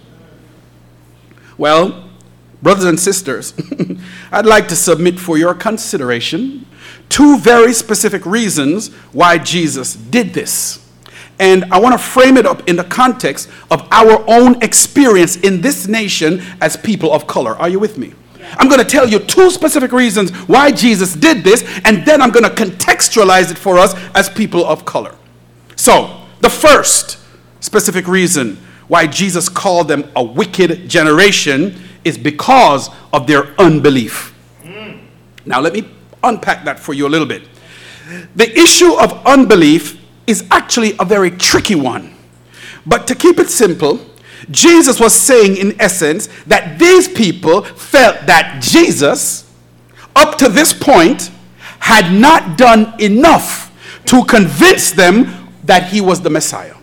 Well, 1.56 2.08
brothers 2.62 2.84
and 2.84 2.98
sisters, 2.98 3.54
I'd 4.32 4.46
like 4.46 4.68
to 4.68 4.76
submit 4.76 5.18
for 5.18 5.36
your 5.36 5.54
consideration 5.54 6.66
two 7.08 7.38
very 7.38 7.72
specific 7.72 8.24
reasons 8.26 8.92
why 9.12 9.38
Jesus 9.38 9.94
did 9.94 10.34
this. 10.34 10.84
And 11.40 11.66
I 11.72 11.78
want 11.78 11.92
to 11.92 11.98
frame 11.98 12.36
it 12.36 12.46
up 12.46 12.68
in 12.68 12.76
the 12.76 12.84
context 12.84 13.48
of 13.70 13.86
our 13.92 14.24
own 14.28 14.60
experience 14.62 15.36
in 15.36 15.60
this 15.60 15.86
nation 15.86 16.42
as 16.60 16.76
people 16.76 17.12
of 17.12 17.26
color. 17.26 17.54
Are 17.56 17.68
you 17.68 17.78
with 17.78 17.96
me? 17.96 18.12
I'm 18.56 18.68
going 18.68 18.80
to 18.80 18.86
tell 18.86 19.08
you 19.08 19.18
two 19.18 19.50
specific 19.50 19.92
reasons 19.92 20.30
why 20.48 20.70
Jesus 20.70 21.14
did 21.14 21.44
this, 21.44 21.62
and 21.84 22.04
then 22.04 22.22
I'm 22.22 22.30
going 22.30 22.44
to 22.44 22.50
contextualize 22.50 23.50
it 23.50 23.58
for 23.58 23.78
us 23.78 23.94
as 24.14 24.28
people 24.28 24.64
of 24.66 24.84
color. 24.84 25.14
So, 25.76 26.22
the 26.40 26.50
first 26.50 27.18
specific 27.60 28.06
reason 28.06 28.56
why 28.88 29.06
Jesus 29.06 29.48
called 29.48 29.88
them 29.88 30.10
a 30.16 30.22
wicked 30.22 30.88
generation 30.88 31.74
is 32.04 32.16
because 32.16 32.90
of 33.12 33.26
their 33.26 33.54
unbelief. 33.60 34.34
Mm. 34.62 35.00
Now, 35.44 35.60
let 35.60 35.72
me 35.72 35.88
unpack 36.24 36.64
that 36.64 36.78
for 36.78 36.94
you 36.94 37.06
a 37.06 37.10
little 37.10 37.26
bit. 37.26 37.42
The 38.34 38.50
issue 38.58 38.94
of 38.98 39.26
unbelief 39.26 40.00
is 40.26 40.46
actually 40.50 40.94
a 40.98 41.04
very 41.04 41.30
tricky 41.30 41.74
one. 41.74 42.14
But 42.86 43.06
to 43.08 43.14
keep 43.14 43.38
it 43.38 43.50
simple, 43.50 44.00
Jesus 44.50 45.00
was 45.00 45.12
saying, 45.12 45.56
in 45.56 45.80
essence, 45.80 46.28
that 46.46 46.78
these 46.78 47.08
people 47.08 47.62
felt 47.62 48.26
that 48.26 48.62
Jesus, 48.62 49.50
up 50.14 50.38
to 50.38 50.48
this 50.48 50.72
point, 50.72 51.30
had 51.80 52.12
not 52.12 52.58
done 52.58 52.94
enough 53.00 53.72
to 54.06 54.24
convince 54.24 54.90
them 54.90 55.48
that 55.64 55.84
he 55.84 56.00
was 56.00 56.20
the 56.22 56.30
Messiah. 56.30 56.74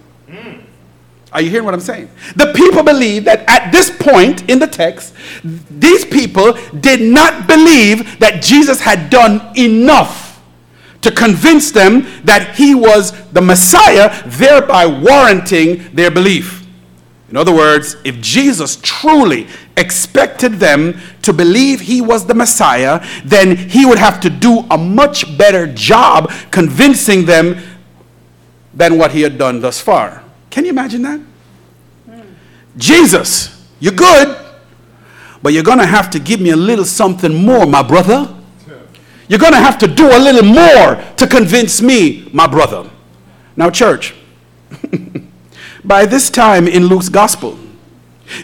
Are 1.32 1.42
you 1.42 1.50
hearing 1.50 1.66
what 1.66 1.74
I'm 1.74 1.82
saying? 1.82 2.10
The 2.38 2.54
people 2.54 2.82
believe 2.82 3.26
that 3.26 3.44
at 3.50 3.70
this 3.72 3.92
point 3.92 4.50
in 4.50 4.58
the 4.58 4.68
text, 4.68 5.14
these 5.44 6.06
people 6.06 6.54
did 6.80 7.02
not 7.02 7.46
believe 7.46 8.20
that 8.20 8.42
Jesus 8.42 8.80
had 8.80 9.10
done 9.10 9.42
enough 9.58 10.42
to 11.02 11.12
convince 11.12 11.72
them 11.72 12.08
that 12.24 12.56
he 12.56 12.74
was 12.74 13.12
the 13.34 13.42
Messiah, 13.42 14.24
thereby 14.26 14.86
warranting 14.86 15.94
their 15.94 16.10
belief. 16.10 16.65
In 17.30 17.38
other 17.38 17.54
words, 17.54 17.96
if 18.04 18.22
Jesus 18.22 18.78
truly 18.82 19.48
expected 19.76 20.54
them 20.54 21.00
to 21.24 21.34
believe 21.34 21.82
he 21.82 22.00
was 22.00 22.28
the 22.28 22.36
Messiah, 22.36 23.04
then 23.24 23.58
he 23.58 23.86
would 23.86 23.98
have 23.98 24.20
to 24.22 24.30
do 24.30 24.60
a 24.70 24.78
much 24.78 25.38
better 25.38 25.66
job 25.66 26.32
convincing 26.52 27.26
them 27.26 27.58
than 28.74 28.98
what 28.98 29.12
he 29.12 29.22
had 29.22 29.38
done 29.38 29.60
thus 29.60 29.82
far. 29.82 30.24
Can 30.52 30.66
you 30.66 30.70
imagine 30.70 31.02
that? 31.02 31.20
Jesus, 32.78 33.66
you're 33.80 33.94
good, 33.94 34.38
but 35.42 35.54
you're 35.54 35.64
going 35.64 35.80
to 35.80 35.86
have 35.86 36.10
to 36.12 36.20
give 36.20 36.40
me 36.40 36.52
a 36.52 36.56
little 36.56 36.86
something 36.86 37.34
more, 37.34 37.66
my 37.66 37.82
brother. 37.82 38.34
You're 39.28 39.40
going 39.40 39.54
to 39.54 39.60
have 39.60 39.80
to 39.80 39.88
do 39.88 40.06
a 40.06 40.20
little 40.20 40.44
more 40.44 41.04
to 41.18 41.28
convince 41.28 41.82
me, 41.82 42.30
my 42.32 42.46
brother. 42.46 42.90
Now, 43.56 43.72
church. 43.72 44.14
By 45.86 46.06
this 46.06 46.30
time 46.30 46.68
in 46.68 46.88
Luke's 46.88 47.10
gospel, 47.10 47.58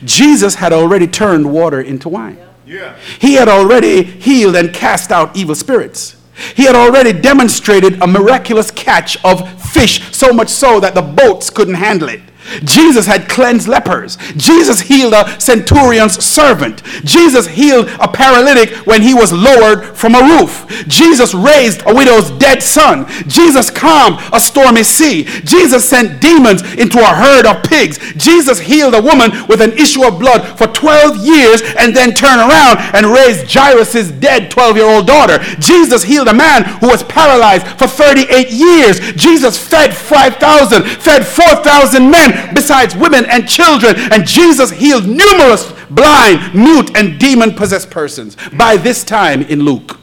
Jesus 0.03 0.55
had 0.55 0.71
already 0.71 1.07
turned 1.07 1.51
water 1.51 1.81
into 1.81 2.07
wine. 2.07 2.37
Yeah. 2.65 2.95
He 3.19 3.33
had 3.33 3.49
already 3.49 4.03
healed 4.03 4.55
and 4.55 4.73
cast 4.73 5.11
out 5.11 5.35
evil 5.35 5.55
spirits. 5.55 6.15
He 6.55 6.63
had 6.63 6.75
already 6.75 7.13
demonstrated 7.13 8.01
a 8.01 8.07
miraculous 8.07 8.71
catch 8.71 9.23
of 9.25 9.61
fish, 9.61 10.15
so 10.15 10.31
much 10.31 10.49
so 10.49 10.79
that 10.79 10.95
the 10.95 11.01
boats 11.01 11.49
couldn't 11.49 11.75
handle 11.75 12.09
it. 12.09 12.21
Jesus 12.63 13.05
had 13.05 13.29
cleansed 13.29 13.67
lepers. 13.67 14.17
Jesus 14.35 14.81
healed 14.81 15.13
a 15.13 15.39
centurion's 15.39 16.23
servant. 16.23 16.83
Jesus 17.03 17.47
healed 17.47 17.87
a 17.99 18.07
paralytic 18.07 18.69
when 18.85 19.01
he 19.01 19.13
was 19.13 19.33
lowered 19.33 19.95
from 19.95 20.15
a 20.15 20.21
roof. 20.21 20.65
Jesus 20.87 21.33
raised 21.33 21.81
a 21.85 21.93
widow's 21.93 22.31
dead 22.31 22.61
son. 22.61 23.05
Jesus 23.27 23.69
calmed 23.69 24.19
a 24.33 24.39
stormy 24.39 24.83
sea. 24.83 25.23
Jesus 25.43 25.87
sent 25.87 26.21
demons 26.21 26.61
into 26.73 26.99
a 26.99 27.05
herd 27.05 27.45
of 27.45 27.63
pigs. 27.63 27.97
Jesus 28.15 28.59
healed 28.59 28.95
a 28.95 29.01
woman 29.01 29.31
with 29.47 29.61
an 29.61 29.73
issue 29.73 30.05
of 30.05 30.19
blood 30.19 30.57
for 30.57 30.67
12 30.67 31.25
years 31.25 31.61
and 31.77 31.95
then 31.95 32.13
turned 32.13 32.41
around 32.41 32.77
and 32.93 33.05
raised 33.05 33.51
Jairus' 33.51 34.11
dead 34.11 34.51
12 34.51 34.75
year 34.77 34.85
old 34.85 35.07
daughter. 35.07 35.39
Jesus 35.59 36.03
healed 36.03 36.27
a 36.27 36.33
man 36.33 36.63
who 36.79 36.87
was 36.87 37.03
paralyzed 37.03 37.67
for 37.77 37.87
38 37.87 38.51
years. 38.51 38.99
Jesus 39.13 39.57
fed 39.57 39.93
5,000, 39.93 40.83
fed 40.83 41.25
4,000 41.25 42.09
men 42.09 42.40
besides 42.53 42.95
women 42.95 43.25
and 43.25 43.47
children. 43.47 43.95
And 44.11 44.25
Jesus 44.25 44.71
healed 44.71 45.07
numerous 45.07 45.71
blind, 45.89 46.53
mute, 46.55 46.97
and 46.97 47.19
demon 47.19 47.53
possessed 47.53 47.89
persons 47.91 48.37
by 48.53 48.77
this 48.77 49.03
time 49.03 49.41
in 49.43 49.61
Luke. 49.61 49.97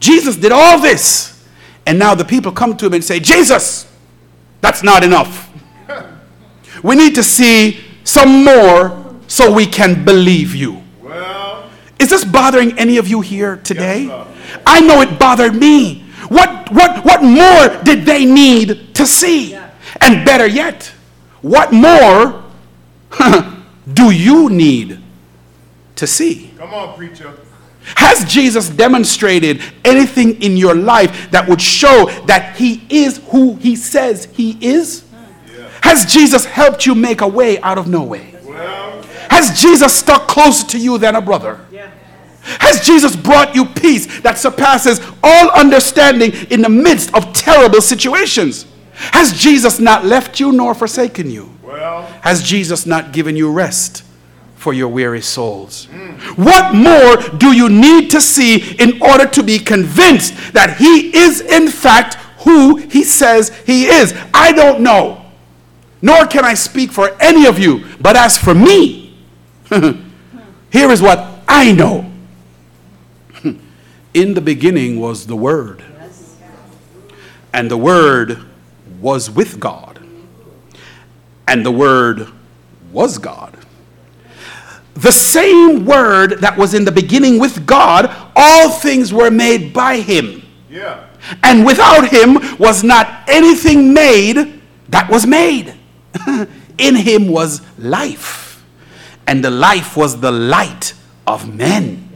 Jesus 0.00 0.36
did 0.36 0.52
all 0.52 0.80
this. 0.80 1.46
And 1.86 1.98
now 1.98 2.14
the 2.14 2.24
people 2.24 2.52
come 2.52 2.76
to 2.78 2.86
him 2.86 2.94
and 2.94 3.04
say, 3.04 3.20
Jesus, 3.20 3.90
that's 4.60 4.82
not 4.82 5.02
enough. 5.02 5.50
We 6.82 6.96
need 6.96 7.14
to 7.16 7.22
see 7.22 7.80
some 8.04 8.44
more 8.44 9.16
so 9.26 9.52
we 9.52 9.66
can 9.66 10.04
believe 10.04 10.54
you. 10.54 10.82
Well, 11.00 11.70
Is 11.98 12.08
this 12.10 12.24
bothering 12.24 12.78
any 12.78 12.96
of 12.96 13.06
you 13.08 13.20
here 13.20 13.58
today? 13.58 14.04
Yes. 14.04 14.28
I 14.66 14.80
know 14.80 15.00
it 15.00 15.18
bothered 15.18 15.54
me. 15.54 16.04
What, 16.28 16.70
what, 16.72 17.04
what 17.04 17.22
more 17.22 17.82
did 17.82 18.04
they 18.06 18.24
need 18.24 18.94
to 18.94 19.06
see? 19.06 19.58
And 20.00 20.24
better 20.24 20.46
yet, 20.46 20.92
what 21.42 21.72
more 21.72 22.44
do 23.92 24.10
you 24.10 24.50
need 24.50 25.00
to 25.96 26.06
see? 26.06 26.52
come 26.56 26.72
on, 26.72 26.96
preacher. 26.96 27.32
Has 27.96 28.30
Jesus 28.30 28.68
demonstrated 28.68 29.62
anything 29.84 30.40
in 30.42 30.56
your 30.56 30.74
life 30.74 31.30
that 31.30 31.48
would 31.48 31.60
show 31.60 32.06
that 32.26 32.56
he 32.56 32.82
is 32.88 33.18
who 33.30 33.56
he 33.56 33.74
says 33.74 34.26
he 34.26 34.56
is? 34.60 35.04
Has 35.82 36.04
Jesus 36.04 36.44
helped 36.44 36.84
you 36.84 36.94
make 36.94 37.20
a 37.22 37.28
way 37.28 37.58
out 37.62 37.78
of 37.78 37.88
no 37.88 38.02
way? 38.02 38.34
Well, 38.44 39.02
Has 39.30 39.58
Jesus 39.60 39.98
stuck 39.98 40.28
closer 40.28 40.66
to 40.68 40.78
you 40.78 40.98
than 40.98 41.16
a 41.16 41.20
brother? 41.20 41.60
Has 42.42 42.84
Jesus 42.84 43.16
brought 43.16 43.54
you 43.54 43.64
peace 43.66 44.20
that 44.20 44.38
surpasses 44.38 45.00
all 45.22 45.50
understanding 45.50 46.32
in 46.50 46.62
the 46.62 46.68
midst 46.68 47.14
of 47.14 47.32
terrible 47.32 47.80
situations? 47.80 48.66
Has 49.12 49.32
Jesus 49.32 49.78
not 49.80 50.04
left 50.04 50.38
you 50.40 50.52
nor 50.52 50.74
forsaken 50.74 51.30
you? 51.30 51.50
well, 51.62 52.02
Has 52.22 52.42
Jesus 52.42 52.84
not 52.86 53.12
given 53.12 53.36
you 53.36 53.50
rest 53.50 54.04
for 54.56 54.72
your 54.74 54.88
weary 54.88 55.22
souls? 55.22 55.86
What 56.36 56.74
more 56.74 57.16
do 57.38 57.52
you 57.52 57.68
need 57.68 58.10
to 58.10 58.20
see 58.20 58.76
in 58.78 59.00
order 59.02 59.26
to 59.26 59.42
be 59.42 59.58
convinced 59.58 60.34
that 60.52 60.76
He 60.78 61.16
is, 61.16 61.40
in 61.40 61.68
fact, 61.68 62.14
who 62.44 62.76
He 62.76 63.04
says 63.04 63.48
He 63.66 63.86
is? 63.86 64.14
I 64.34 64.52
don't 64.52 64.80
know, 64.80 65.24
nor 66.02 66.26
can 66.26 66.44
I 66.44 66.54
speak 66.54 66.92
for 66.92 67.16
any 67.20 67.46
of 67.46 67.58
you, 67.58 67.84
but 68.00 68.16
as 68.16 68.36
for 68.36 68.54
me, 68.54 69.16
here 69.70 70.90
is 70.90 71.00
what 71.00 71.26
I 71.48 71.72
know. 71.72 72.10
In 74.14 74.34
the 74.34 74.40
beginning 74.40 75.00
was 75.00 75.26
the 75.26 75.36
Word, 75.36 75.84
and 77.54 77.70
the 77.70 77.76
Word 77.78 78.38
was 79.00 79.30
with 79.30 79.58
God 79.58 80.00
and 81.50 81.66
the 81.66 81.72
Word 81.72 82.28
was 82.92 83.18
God. 83.18 83.56
The 84.94 85.10
same 85.10 85.84
Word 85.84 86.38
that 86.40 86.56
was 86.56 86.74
in 86.74 86.84
the 86.84 86.92
beginning 86.92 87.40
with 87.40 87.66
God, 87.66 88.08
all 88.36 88.70
things 88.70 89.12
were 89.12 89.32
made 89.32 89.72
by 89.72 89.96
Him. 90.00 90.42
yeah, 90.70 91.06
And 91.42 91.66
without 91.66 92.08
Him 92.08 92.38
was 92.58 92.84
not 92.84 93.24
anything 93.28 93.92
made 93.92 94.60
that 94.90 95.10
was 95.10 95.26
made. 95.26 95.74
in 96.78 96.94
Him 96.94 97.26
was 97.26 97.62
life, 97.78 98.64
and 99.26 99.44
the 99.44 99.50
life 99.50 99.96
was 99.96 100.20
the 100.20 100.30
light 100.32 100.94
of 101.26 101.52
men. 101.52 102.08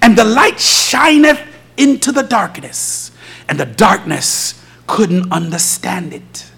And 0.00 0.16
the 0.16 0.24
light 0.24 0.60
shineth 0.60 1.40
into 1.76 2.12
the 2.12 2.22
darkness, 2.22 3.10
and 3.48 3.58
the 3.58 3.66
darkness 3.66 4.59
couldn't 4.90 5.30
understand 5.32 6.12
it. 6.12 6.50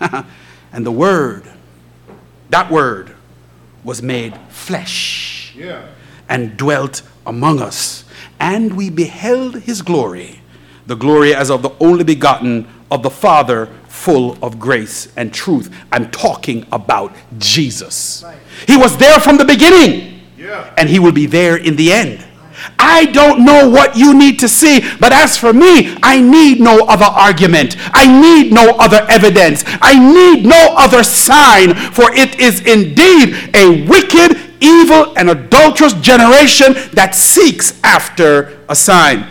and 0.72 0.86
the 0.86 0.92
Word, 0.92 1.42
that 2.50 2.70
Word, 2.70 3.16
was 3.82 4.00
made 4.00 4.38
flesh 4.48 5.52
yeah, 5.56 5.88
and 6.28 6.56
dwelt 6.56 7.02
among 7.26 7.60
us. 7.60 8.04
And 8.38 8.76
we 8.76 8.90
beheld 8.90 9.62
his 9.62 9.82
glory, 9.82 10.40
the 10.86 10.94
glory 10.94 11.34
as 11.34 11.50
of 11.50 11.62
the 11.62 11.72
only 11.80 12.04
begotten 12.04 12.68
of 12.92 13.02
the 13.02 13.10
Father, 13.10 13.66
full 13.88 14.38
of 14.40 14.60
grace 14.60 15.12
and 15.16 15.34
truth. 15.34 15.74
I'm 15.90 16.12
talking 16.12 16.66
about 16.70 17.12
Jesus. 17.38 18.24
He 18.68 18.76
was 18.76 18.96
there 18.98 19.18
from 19.18 19.36
the 19.36 19.44
beginning, 19.44 20.20
yeah. 20.38 20.72
and 20.78 20.88
he 20.88 21.00
will 21.00 21.12
be 21.12 21.26
there 21.26 21.56
in 21.56 21.74
the 21.74 21.92
end. 21.92 22.24
I 22.78 23.06
don't 23.06 23.44
know 23.44 23.68
what 23.68 23.96
you 23.96 24.14
need 24.14 24.38
to 24.40 24.48
see, 24.48 24.80
but 24.98 25.12
as 25.12 25.36
for 25.36 25.52
me, 25.52 25.96
I 26.02 26.20
need 26.20 26.60
no 26.60 26.80
other 26.86 27.04
argument. 27.04 27.76
I 27.92 28.06
need 28.06 28.52
no 28.52 28.70
other 28.78 29.06
evidence. 29.08 29.64
I 29.66 29.98
need 29.98 30.44
no 30.46 30.74
other 30.76 31.02
sign, 31.02 31.74
for 31.74 32.12
it 32.12 32.38
is 32.40 32.60
indeed 32.60 33.34
a 33.54 33.86
wicked, 33.86 34.38
evil, 34.60 35.12
and 35.16 35.30
adulterous 35.30 35.94
generation 35.94 36.74
that 36.92 37.14
seeks 37.14 37.78
after 37.82 38.58
a 38.68 38.74
sign. 38.76 39.26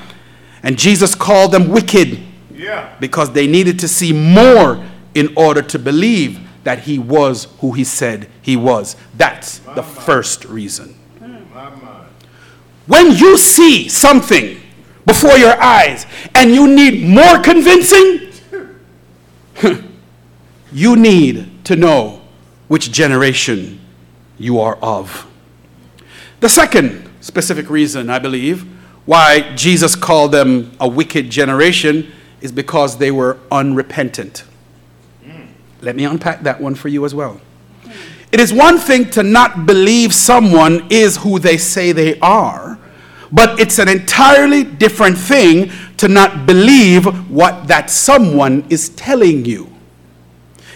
And 0.63 0.77
Jesus 0.77 1.15
called 1.15 1.51
them 1.51 1.69
wicked 1.69 2.19
Yeah. 2.55 2.89
because 2.99 3.31
they 3.31 3.47
needed 3.47 3.79
to 3.79 3.87
see 3.87 4.11
more 4.11 4.83
in 5.15 5.33
order 5.35 5.61
to 5.61 5.79
believe 5.79 6.39
that 6.63 6.79
he 6.79 6.99
was 6.99 7.47
who 7.61 7.71
he 7.71 7.83
said 7.83 8.27
he 8.41 8.55
was. 8.57 8.95
That's 9.17 9.59
the 9.75 9.81
first 9.83 10.45
reason. 10.45 10.98
When 12.89 13.12
you 13.12 13.38
see 13.38 13.88
something 13.88 14.60
before 15.06 15.38
your 15.38 15.62
eyes 15.62 16.08
and 16.34 16.49
you 16.49 16.67
need 16.67 17.08
more 17.08 17.38
convincing, 17.38 18.32
you 20.71 20.95
need 20.95 21.63
to 21.65 21.75
know 21.75 22.21
which 22.67 22.91
generation 22.91 23.80
you 24.39 24.60
are 24.60 24.78
of. 24.78 25.28
The 26.39 26.49
second 26.49 27.08
specific 27.21 27.69
reason, 27.69 28.10
I 28.10 28.17
believe, 28.17 28.63
why 29.06 29.54
Jesus 29.56 29.95
called 29.95 30.32
them 30.32 30.71
a 30.80 30.88
wicked 30.88 31.30
generation 31.30 32.12
is 32.41 32.52
because 32.52 32.97
they 32.97 33.12
were 33.12 33.38
unrepentant. 33.52 34.45
Hmm. 35.23 35.43
Let 35.82 35.95
me 35.95 36.06
unpack 36.06 36.41
that 36.41 36.60
one 36.60 36.73
for 36.73 36.88
you 36.88 37.06
as 37.06 37.13
well. 37.13 37.39
It 38.32 38.39
is 38.39 38.52
one 38.52 38.80
thing 38.80 39.12
to 39.12 39.21
not 39.21 39.67
believe 39.67 40.12
someone 40.12 40.88
is 40.89 41.17
who 41.17 41.38
they 41.38 41.58
say 41.58 41.91
they 41.91 42.19
are, 42.19 42.78
but 43.31 43.59
it's 43.59 43.79
an 43.79 43.87
entirely 43.87 44.63
different 44.63 45.17
thing 45.17 45.71
to 45.97 46.07
not 46.07 46.45
believe 46.45 47.05
what 47.29 47.67
that 47.67 47.89
someone 47.89 48.65
is 48.69 48.89
telling 48.89 49.45
you. 49.45 49.69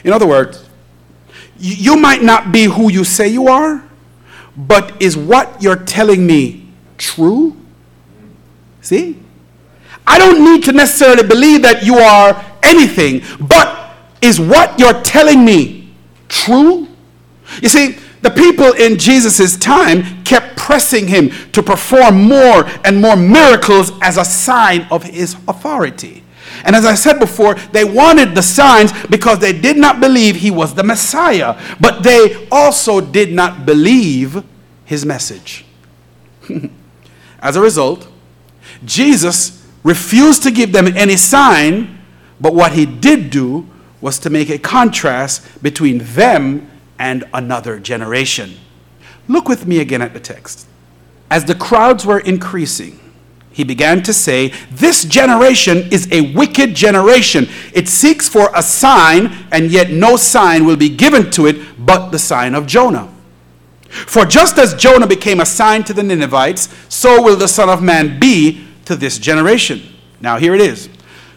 In 0.04 0.14
other 0.14 0.28
words, 0.28 0.70
you 1.58 1.96
might 1.96 2.22
not 2.22 2.52
be 2.52 2.66
who 2.66 2.92
you 2.92 3.04
say 3.04 3.28
you 3.28 3.48
are, 3.48 3.84
but 4.56 5.02
is 5.02 5.18
what 5.18 5.62
you're 5.62 5.84
telling 5.84 6.28
me 6.28 6.68
true? 6.98 7.58
See? 8.82 9.18
I 10.06 10.20
don't 10.20 10.44
need 10.44 10.64
to 10.66 10.74
necessarily 10.74 11.24
believe 11.24 11.62
that 11.62 11.84
you 11.84 11.96
are 11.96 12.44
anything, 12.62 13.22
but 13.40 13.96
is 14.22 14.40
what 14.40 14.78
you're 14.78 15.02
telling 15.02 15.46
me 15.46 15.94
true? 16.28 16.88
You 17.62 17.70
see, 17.70 17.98
the 18.24 18.32
people 18.32 18.72
in 18.72 18.98
Jesus' 18.98 19.58
time 19.58 20.24
kept 20.24 20.56
pressing 20.56 21.10
him 21.10 21.30
to 21.52 21.62
perform 21.62 22.24
more 22.24 22.66
and 22.86 23.02
more 23.02 23.18
miracles 23.18 23.92
as 24.02 24.18
a 24.18 24.24
sign 24.24 24.88
of 24.90 25.04
his 25.04 25.36
authority. 25.46 26.24
And 26.64 26.74
as 26.74 26.86
I 26.86 26.96
said 26.96 27.20
before, 27.20 27.56
they 27.74 27.84
wanted 27.84 28.34
the 28.34 28.42
signs 28.42 28.94
because 29.08 29.40
they 29.40 29.52
did 29.52 29.76
not 29.76 30.00
believe 30.00 30.38
he 30.38 30.52
was 30.52 30.74
the 30.74 30.84
Messiah, 30.84 31.60
but 31.82 32.02
they 32.04 32.48
also 32.50 33.02
did 33.02 33.34
not 33.34 33.66
believe 33.66 34.42
his 34.86 35.06
message. 35.06 35.66
as 37.40 37.58
a 37.58 37.62
result, 37.62 38.08
Jesus 38.86 39.68
refused 39.84 40.44
to 40.44 40.52
give 40.52 40.72
them 40.72 40.88
any 40.96 41.18
sign, 41.18 42.00
but 42.40 42.56
what 42.56 42.72
he 42.72 42.86
did 42.86 43.30
do 43.30 43.68
was 44.00 44.18
to 44.20 44.30
make 44.30 44.50
a 44.50 44.58
contrast 44.58 45.62
between 45.62 45.98
them 45.98 46.70
and 47.00 47.24
another 47.34 47.80
generation. 47.80 48.56
Look 49.28 49.48
with 49.48 49.66
me 49.66 49.80
again 49.80 50.02
at 50.02 50.14
the 50.14 50.20
text. 50.20 50.68
As 51.30 51.46
the 51.46 51.56
crowds 51.56 52.06
were 52.06 52.20
increasing, 52.20 53.00
he 53.52 53.64
began 53.64 54.02
to 54.04 54.14
say, 54.14 54.52
This 54.72 55.06
generation 55.06 55.88
is 55.92 56.12
a 56.12 56.34
wicked 56.34 56.76
generation. 56.76 57.48
It 57.74 57.88
seeks 57.88 58.28
for 58.28 58.50
a 58.56 58.64
sign, 58.64 59.46
and 59.52 59.72
yet 59.72 59.92
no 59.92 60.18
sign 60.18 60.66
will 60.66 60.76
be 60.76 60.90
given 60.90 61.30
to 61.32 61.46
it 61.46 61.86
but 61.86 62.10
the 62.10 62.20
sign 62.20 62.56
of 62.56 62.66
Jonah. 62.66 63.10
For 63.90 64.26
just 64.26 64.58
as 64.58 64.74
Jonah 64.74 65.06
became 65.06 65.40
a 65.40 65.46
sign 65.46 65.84
to 65.84 65.94
the 65.94 66.02
Ninevites, 66.02 66.68
so 66.90 67.22
will 67.22 67.36
the 67.36 67.48
Son 67.48 67.70
of 67.70 67.82
Man 67.82 68.20
be 68.20 68.66
to 68.86 68.96
this 68.96 69.20
generation. 69.20 69.84
Now, 70.20 70.38
here 70.38 70.56
it 70.56 70.62
is. 70.62 70.90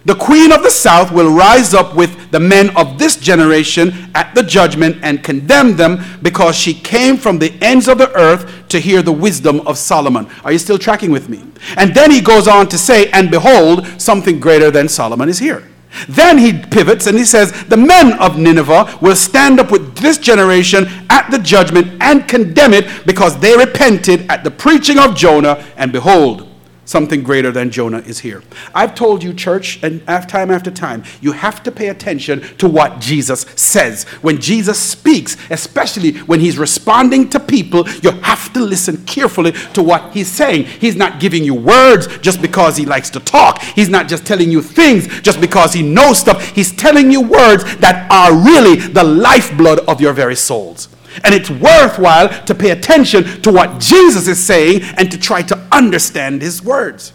The 0.07 0.15
queen 0.15 0.53
of 0.53 0.63
the 0.63 0.71
south 0.71 1.11
will 1.11 1.35
rise 1.35 1.75
up 1.75 1.97
with 1.97 2.31
the 2.31 2.39
men 2.39 2.71
of 2.77 2.97
this 2.97 3.17
generation 3.17 3.93
at 4.15 4.33
the 4.37 4.43
judgment 4.45 4.99
and 5.03 5.25
condemn 5.25 5.77
them 5.77 6.01
because 6.23 6.55
she 6.55 6.75
came 6.75 7.17
from 7.17 7.41
the 7.41 7.53
ends 7.61 7.89
of 7.89 7.99
the 7.99 8.13
earth 8.13 8.69
to 8.69 8.79
hear 8.79 9.03
the 9.03 9.11
wisdom 9.11 9.67
of 9.67 9.77
Solomon. 9.77 10.29
Are 10.45 10.53
you 10.53 10.61
still 10.61 10.79
tracking 10.79 11.11
with 11.11 11.29
me? 11.29 11.43
And 11.77 11.93
then 11.93 12.13
he 12.13 12.21
goes 12.21 12.47
on 12.47 12.69
to 12.69 12.79
say, 12.79 13.11
And 13.11 13.33
behold, 13.33 13.85
something 14.01 14.39
greater 14.39 14.71
than 14.71 14.89
Solomon 14.89 15.29
is 15.29 15.41
here. 15.41 15.69
Then 16.09 16.39
he 16.39 16.53
pivots 16.53 17.09
and 17.09 17.19
he 17.19 17.25
says, 17.25 17.51
The 17.65 17.77
men 17.77 18.13
of 18.21 18.39
Nineveh 18.39 19.01
will 19.03 19.17
stand 19.17 19.59
up 19.59 19.73
with 19.73 19.97
this 19.97 20.19
generation 20.19 20.87
at 21.11 21.31
the 21.33 21.39
judgment 21.41 22.01
and 22.01 22.29
condemn 22.29 22.75
it 22.75 23.07
because 23.07 23.37
they 23.41 23.57
repented 23.57 24.31
at 24.31 24.45
the 24.45 24.53
preaching 24.53 25.01
of 25.01 25.17
Jonah, 25.17 25.65
and 25.77 25.91
behold, 25.91 26.47
something 26.87 27.23
greater 27.23 27.51
than 27.51 27.71
Jonah 27.71 27.99
is 27.99 28.21
here. 28.21 28.43
I've 28.75 28.95
told 28.95 29.23
you, 29.23 29.35
church, 29.35 29.83
and 29.83 30.05
time 30.07 30.51
after 30.51 30.71
time, 30.71 31.05
you 31.21 31.33
have 31.33 31.63
to 31.65 31.73
pay 31.73 31.89
attention 31.89 32.41
to 32.57 32.69
what 32.69 33.01
Jesus 33.01 33.43
says. 33.57 34.05
When 34.23 34.41
Jesus 34.41 34.79
speaks, 34.79 35.37
especially 35.51 36.13
when 36.21 36.41
he's 36.41 36.57
responding 36.57 37.29
to 37.31 37.41
people, 37.41 37.87
you 38.03 38.13
have 38.23 38.53
to 38.55 38.61
listen 38.61 39.05
carefully 39.05 39.53
to 39.75 39.83
what 39.83 40.13
he's 40.13 40.29
saying. 40.29 40.65
He's 40.65 40.97
not 40.97 41.21
giving 41.21 41.45
you 41.45 41.55
words 41.55 42.07
just 42.19 42.41
because 42.41 42.77
he 42.77 42.87
likes 42.87 43.11
to 43.11 43.21
talk, 43.21 43.61
he's 43.61 43.89
not 43.89 44.09
just 44.09 44.25
telling 44.27 44.51
you 44.51 44.63
things 44.63 45.09
just 45.21 45.41
because 45.41 45.73
he 45.73 45.83
knows 45.83 46.21
stuff. 46.21 46.55
He's 46.55 46.73
telling 46.73 47.11
you 47.11 47.21
words 47.21 47.65
that 47.77 48.11
are 48.11 48.35
really 48.35 48.77
the 48.77 49.03
lifeblood 49.05 49.81
of 49.81 50.01
your 50.01 50.13
very 50.13 50.37
souls. 50.37 50.89
And 51.25 51.35
it's 51.35 51.51
worthwhile 51.51 52.29
to 52.45 52.55
pay 52.55 52.71
attention 52.71 53.25
to 53.43 53.53
what 53.53 53.81
Jesus 53.81 54.29
is 54.29 54.43
saying 54.43 54.83
and 54.97 55.11
to 55.11 55.19
try 55.19 55.43
to 55.43 55.59
understand 55.73 56.43
his 56.43 56.63
words. 56.63 57.13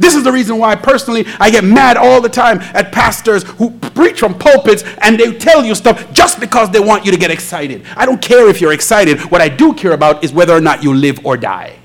This 0.00 0.14
is 0.14 0.24
the 0.24 0.32
reason 0.32 0.56
why 0.56 0.76
personally 0.76 1.26
I 1.38 1.50
get 1.50 1.62
mad 1.62 1.98
all 1.98 2.22
the 2.22 2.28
time 2.28 2.60
at 2.74 2.90
pastors 2.90 3.42
who 3.42 3.70
preach 3.70 4.20
from 4.20 4.38
pulpits 4.38 4.82
and 5.02 5.20
they 5.20 5.36
tell 5.36 5.62
you 5.62 5.74
stuff 5.74 6.10
just 6.14 6.40
because 6.40 6.70
they 6.70 6.80
want 6.80 7.04
you 7.04 7.12
to 7.12 7.18
get 7.18 7.30
excited. 7.30 7.84
I 7.96 8.06
don't 8.06 8.20
care 8.20 8.48
if 8.48 8.62
you're 8.62 8.72
excited. 8.72 9.20
What 9.30 9.42
I 9.42 9.50
do 9.50 9.74
care 9.74 9.92
about 9.92 10.24
is 10.24 10.32
whether 10.32 10.54
or 10.54 10.60
not 10.60 10.82
you 10.82 10.94
live 10.94 11.24
or 11.26 11.36
die. 11.36 11.76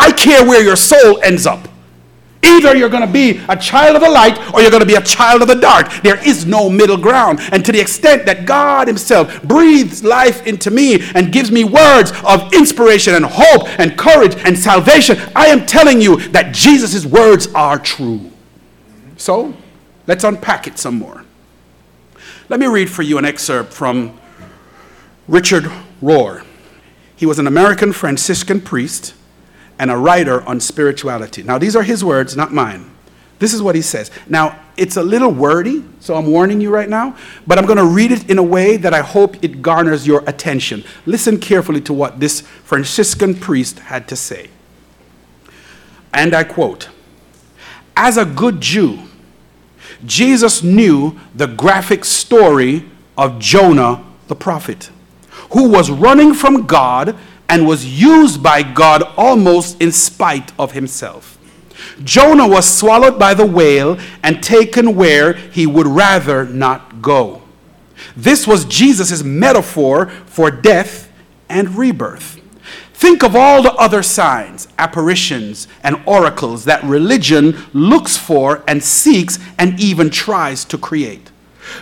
I 0.00 0.10
care 0.10 0.44
where 0.44 0.62
your 0.62 0.76
soul 0.76 1.20
ends 1.22 1.46
up. 1.46 1.68
Either 2.42 2.76
you're 2.76 2.88
going 2.88 3.06
to 3.06 3.12
be 3.12 3.40
a 3.48 3.56
child 3.56 3.96
of 3.96 4.02
the 4.02 4.08
light 4.08 4.38
or 4.54 4.60
you're 4.60 4.70
going 4.70 4.82
to 4.82 4.86
be 4.86 4.94
a 4.94 5.02
child 5.02 5.42
of 5.42 5.48
the 5.48 5.54
dark. 5.54 5.90
There 6.02 6.24
is 6.26 6.46
no 6.46 6.68
middle 6.68 6.96
ground. 6.96 7.40
And 7.52 7.64
to 7.64 7.72
the 7.72 7.80
extent 7.80 8.26
that 8.26 8.46
God 8.46 8.88
Himself 8.88 9.42
breathes 9.42 10.04
life 10.04 10.46
into 10.46 10.70
me 10.70 11.00
and 11.14 11.32
gives 11.32 11.50
me 11.50 11.64
words 11.64 12.12
of 12.24 12.52
inspiration 12.52 13.14
and 13.14 13.24
hope 13.24 13.68
and 13.80 13.96
courage 13.98 14.36
and 14.44 14.58
salvation, 14.58 15.18
I 15.34 15.46
am 15.46 15.66
telling 15.66 16.00
you 16.00 16.16
that 16.28 16.54
Jesus' 16.54 17.04
words 17.04 17.48
are 17.54 17.78
true. 17.78 18.30
So 19.16 19.54
let's 20.06 20.24
unpack 20.24 20.66
it 20.66 20.78
some 20.78 20.98
more. 20.98 21.24
Let 22.48 22.60
me 22.60 22.66
read 22.66 22.90
for 22.90 23.02
you 23.02 23.18
an 23.18 23.24
excerpt 23.24 23.72
from 23.72 24.18
Richard 25.26 25.64
Rohr. 26.00 26.44
He 27.16 27.26
was 27.26 27.38
an 27.38 27.46
American 27.46 27.92
Franciscan 27.92 28.60
priest 28.60 29.14
and 29.78 29.90
a 29.90 29.96
writer 29.96 30.42
on 30.42 30.60
spirituality. 30.60 31.42
Now, 31.42 31.58
these 31.58 31.76
are 31.76 31.82
his 31.82 32.04
words, 32.04 32.36
not 32.36 32.52
mine. 32.52 32.90
This 33.38 33.52
is 33.52 33.60
what 33.60 33.74
he 33.74 33.82
says. 33.82 34.10
Now, 34.28 34.58
it's 34.76 34.96
a 34.96 35.02
little 35.02 35.30
wordy, 35.30 35.84
so 36.00 36.14
I'm 36.14 36.26
warning 36.26 36.60
you 36.60 36.70
right 36.70 36.88
now, 36.88 37.16
but 37.46 37.58
I'm 37.58 37.66
going 37.66 37.78
to 37.78 37.84
read 37.84 38.12
it 38.12 38.30
in 38.30 38.38
a 38.38 38.42
way 38.42 38.76
that 38.78 38.94
I 38.94 39.00
hope 39.00 39.42
it 39.44 39.60
garners 39.62 40.06
your 40.06 40.22
attention. 40.26 40.84
Listen 41.04 41.38
carefully 41.38 41.80
to 41.82 41.92
what 41.92 42.20
this 42.20 42.40
Franciscan 42.40 43.34
priest 43.34 43.78
had 43.78 44.08
to 44.08 44.16
say. 44.16 44.48
And 46.12 46.34
I 46.34 46.44
quote 46.44 46.88
As 47.94 48.16
a 48.16 48.24
good 48.24 48.60
Jew, 48.60 49.00
Jesus 50.04 50.62
knew 50.62 51.18
the 51.34 51.46
graphic 51.46 52.04
story 52.04 52.84
of 53.18 53.38
Jonah 53.38 54.04
the 54.28 54.36
prophet, 54.36 54.90
who 55.52 55.68
was 55.68 55.90
running 55.90 56.34
from 56.34 56.66
God 56.66 57.16
and 57.48 57.66
was 57.66 57.86
used 57.86 58.42
by 58.42 58.62
God 58.62 59.02
almost 59.16 59.80
in 59.80 59.92
spite 59.92 60.52
of 60.58 60.72
himself. 60.72 61.38
Jonah 62.04 62.48
was 62.48 62.68
swallowed 62.68 63.18
by 63.18 63.34
the 63.34 63.46
whale 63.46 63.98
and 64.22 64.42
taken 64.42 64.96
where 64.96 65.32
he 65.34 65.66
would 65.66 65.86
rather 65.86 66.44
not 66.44 67.00
go. 67.02 67.42
This 68.16 68.46
was 68.46 68.64
Jesus' 68.64 69.22
metaphor 69.22 70.06
for 70.26 70.50
death 70.50 71.10
and 71.48 71.76
rebirth. 71.76 72.40
Think 72.92 73.22
of 73.22 73.36
all 73.36 73.62
the 73.62 73.74
other 73.74 74.02
signs, 74.02 74.68
apparitions, 74.78 75.68
and 75.82 76.02
oracles 76.06 76.64
that 76.64 76.82
religion 76.82 77.56
looks 77.74 78.16
for 78.16 78.64
and 78.66 78.82
seeks 78.82 79.38
and 79.58 79.78
even 79.78 80.08
tries 80.08 80.64
to 80.66 80.78
create. 80.78 81.30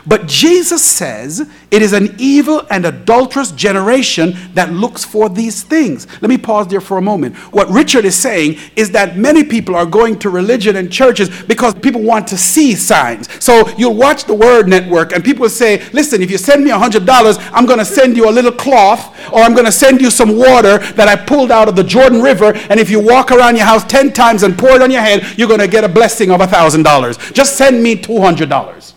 But 0.06 0.26
Jesus 0.26 0.82
says 0.82 1.48
it 1.70 1.82
is 1.82 1.92
an 1.92 2.14
evil 2.18 2.66
and 2.70 2.86
adulterous 2.86 3.50
generation 3.52 4.34
that 4.54 4.72
looks 4.72 5.04
for 5.04 5.28
these 5.28 5.62
things. 5.62 6.06
Let 6.20 6.28
me 6.28 6.38
pause 6.38 6.68
there 6.68 6.80
for 6.80 6.98
a 6.98 7.02
moment. 7.02 7.36
What 7.52 7.68
Richard 7.68 8.04
is 8.04 8.14
saying 8.14 8.58
is 8.76 8.90
that 8.92 9.16
many 9.16 9.44
people 9.44 9.74
are 9.76 9.86
going 9.86 10.18
to 10.20 10.30
religion 10.30 10.76
and 10.76 10.90
churches 10.92 11.30
because 11.44 11.74
people 11.74 12.02
want 12.02 12.26
to 12.28 12.38
see 12.38 12.74
signs. 12.74 13.28
So 13.42 13.68
you'll 13.76 13.96
watch 13.96 14.24
the 14.24 14.34
Word 14.34 14.68
Network 14.68 15.12
and 15.12 15.24
people 15.24 15.48
say, 15.48 15.82
listen, 15.92 16.22
if 16.22 16.30
you 16.30 16.38
send 16.38 16.64
me 16.64 16.70
$100, 16.70 17.50
I'm 17.52 17.66
going 17.66 17.78
to 17.78 17.84
send 17.84 18.16
you 18.16 18.28
a 18.28 18.32
little 18.32 18.52
cloth 18.52 19.14
or 19.32 19.40
I'm 19.40 19.52
going 19.52 19.66
to 19.66 19.72
send 19.72 20.00
you 20.00 20.10
some 20.10 20.36
water 20.36 20.78
that 20.78 21.08
I 21.08 21.16
pulled 21.16 21.50
out 21.50 21.68
of 21.68 21.76
the 21.76 21.84
Jordan 21.84 22.22
River. 22.22 22.52
And 22.70 22.80
if 22.80 22.90
you 22.90 23.00
walk 23.00 23.30
around 23.30 23.56
your 23.56 23.66
house 23.66 23.84
10 23.84 24.12
times 24.12 24.42
and 24.42 24.58
pour 24.58 24.70
it 24.70 24.82
on 24.82 24.90
your 24.90 25.02
head, 25.02 25.38
you're 25.38 25.48
going 25.48 25.60
to 25.60 25.68
get 25.68 25.84
a 25.84 25.88
blessing 25.88 26.30
of 26.30 26.40
$1,000. 26.40 27.32
Just 27.32 27.56
send 27.56 27.82
me 27.82 27.96
$200. 27.96 28.93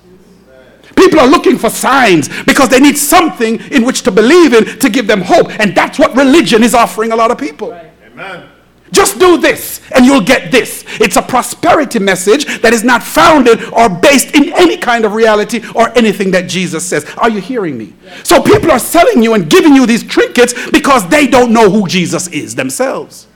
People 0.98 1.20
are 1.20 1.28
looking 1.28 1.58
for 1.58 1.70
signs 1.70 2.28
because 2.44 2.70
they 2.70 2.80
need 2.80 2.98
something 2.98 3.60
in 3.72 3.86
which 3.86 4.02
to 4.04 4.12
believe 4.12 4.54
in 4.54 4.80
to 4.80 4.90
give 4.90 5.08
them 5.08 5.22
hope. 5.22 5.50
And 5.60 5.76
that's 5.76 6.00
what 6.00 6.16
religion 6.16 6.64
is 6.64 6.74
offering 6.74 7.12
a 7.12 7.16
lot 7.16 7.32
of 7.32 7.38
people. 7.38 7.72
Right. 7.72 7.92
Amen. 8.12 8.50
Just 8.92 9.20
do 9.20 9.38
this 9.38 9.82
and 9.94 10.06
you'll 10.06 10.22
get 10.22 10.52
this. 10.52 10.86
It's 11.00 11.18
a 11.18 11.22
prosperity 11.22 12.00
message 12.00 12.62
that 12.62 12.74
is 12.74 12.84
not 12.84 13.04
founded 13.04 13.64
or 13.74 13.90
based 13.90 14.34
in 14.34 14.54
any 14.54 14.78
kind 14.78 15.04
of 15.04 15.14
reality 15.14 15.62
or 15.76 15.96
anything 15.98 16.32
that 16.32 16.48
Jesus 16.48 16.86
says. 16.86 17.06
Are 17.18 17.30
you 17.30 17.42
hearing 17.42 17.78
me? 17.78 17.94
So 18.24 18.42
people 18.42 18.72
are 18.72 18.80
selling 18.80 19.22
you 19.22 19.34
and 19.34 19.50
giving 19.50 19.76
you 19.76 19.86
these 19.86 20.04
trinkets 20.04 20.54
because 20.72 21.08
they 21.10 21.28
don't 21.28 21.52
know 21.52 21.70
who 21.70 21.88
Jesus 21.88 22.28
is 22.30 22.56
themselves. 22.56 23.28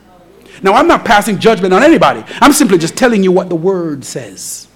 Now, 0.62 0.74
I'm 0.74 0.86
not 0.86 1.04
passing 1.04 1.38
judgment 1.38 1.74
on 1.74 1.82
anybody, 1.82 2.22
I'm 2.40 2.52
simply 2.52 2.78
just 2.78 2.96
telling 2.96 3.22
you 3.22 3.32
what 3.32 3.48
the 3.48 3.56
word 3.56 4.04
says. 4.04 4.68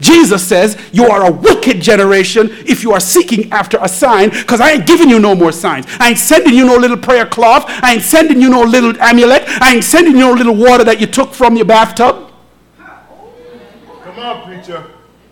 Jesus 0.00 0.46
says, 0.46 0.76
You 0.92 1.06
are 1.06 1.26
a 1.26 1.32
wicked 1.32 1.80
generation 1.80 2.48
if 2.66 2.82
you 2.82 2.92
are 2.92 3.00
seeking 3.00 3.50
after 3.50 3.78
a 3.80 3.88
sign, 3.88 4.30
because 4.30 4.60
I 4.60 4.72
ain't 4.72 4.86
giving 4.86 5.08
you 5.08 5.18
no 5.18 5.34
more 5.34 5.52
signs. 5.52 5.86
I 5.98 6.10
ain't 6.10 6.18
sending 6.18 6.54
you 6.54 6.66
no 6.66 6.76
little 6.76 6.98
prayer 6.98 7.26
cloth. 7.26 7.64
I 7.66 7.94
ain't 7.94 8.02
sending 8.02 8.40
you 8.40 8.50
no 8.50 8.62
little 8.62 8.98
amulet. 9.00 9.44
I 9.46 9.74
ain't 9.74 9.84
sending 9.84 10.14
you 10.14 10.20
no 10.20 10.32
little 10.32 10.54
water 10.54 10.84
that 10.84 11.00
you 11.00 11.06
took 11.06 11.32
from 11.32 11.56
your 11.56 11.64
bathtub. 11.64 12.30
Come 12.78 14.18
on, 14.18 14.44
preacher. 14.44 14.84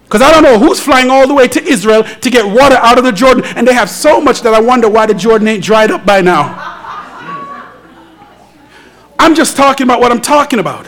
Because 0.05 0.23
I 0.23 0.31
don't 0.31 0.43
know 0.43 0.59
who's 0.59 0.81
flying 0.81 1.11
all 1.11 1.27
the 1.27 1.35
way 1.35 1.49
to 1.49 1.63
Israel 1.63 2.05
to 2.05 2.31
get 2.31 2.47
water 2.47 2.77
out 2.77 2.99
of 2.99 3.05
the 3.05 3.13
Jordan, 3.13 3.45
and 3.57 3.67
they 3.67 3.75
have 3.75 3.91
so 3.91 4.21
much 4.21 4.43
that 4.43 4.55
I 4.55 4.61
wonder 4.61 4.89
why 4.89 5.07
the 5.07 5.15
Jordan 5.15 5.49
ain't 5.49 5.65
dried 5.65 5.91
up 5.91 6.07
by 6.07 6.21
now. 6.21 6.73
I'm 9.19 9.35
just 9.35 9.57
talking 9.57 9.85
about 9.85 10.01
what 10.01 10.13
I'm 10.13 10.21
talking 10.21 10.59
about. 10.59 10.87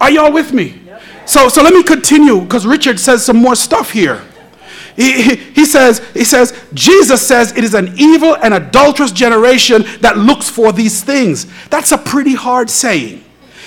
Are 0.00 0.10
y'all 0.10 0.32
with 0.32 0.52
me? 0.52 0.79
So, 1.30 1.48
so 1.48 1.62
let 1.62 1.72
me 1.72 1.84
continue 1.84 2.40
because 2.40 2.66
Richard 2.66 2.98
says 2.98 3.24
some 3.24 3.36
more 3.36 3.54
stuff 3.54 3.92
here. 3.92 4.20
He, 4.96 5.22
he, 5.22 5.36
he, 5.36 5.64
says, 5.64 6.00
he 6.12 6.24
says, 6.24 6.60
Jesus 6.74 7.24
says 7.24 7.56
it 7.56 7.62
is 7.62 7.74
an 7.74 7.94
evil 7.96 8.36
and 8.38 8.52
adulterous 8.52 9.12
generation 9.12 9.84
that 10.00 10.18
looks 10.18 10.50
for 10.50 10.72
these 10.72 11.04
things. 11.04 11.46
That's 11.68 11.92
a 11.92 11.98
pretty 11.98 12.34
hard 12.34 12.68
saying. 12.68 13.22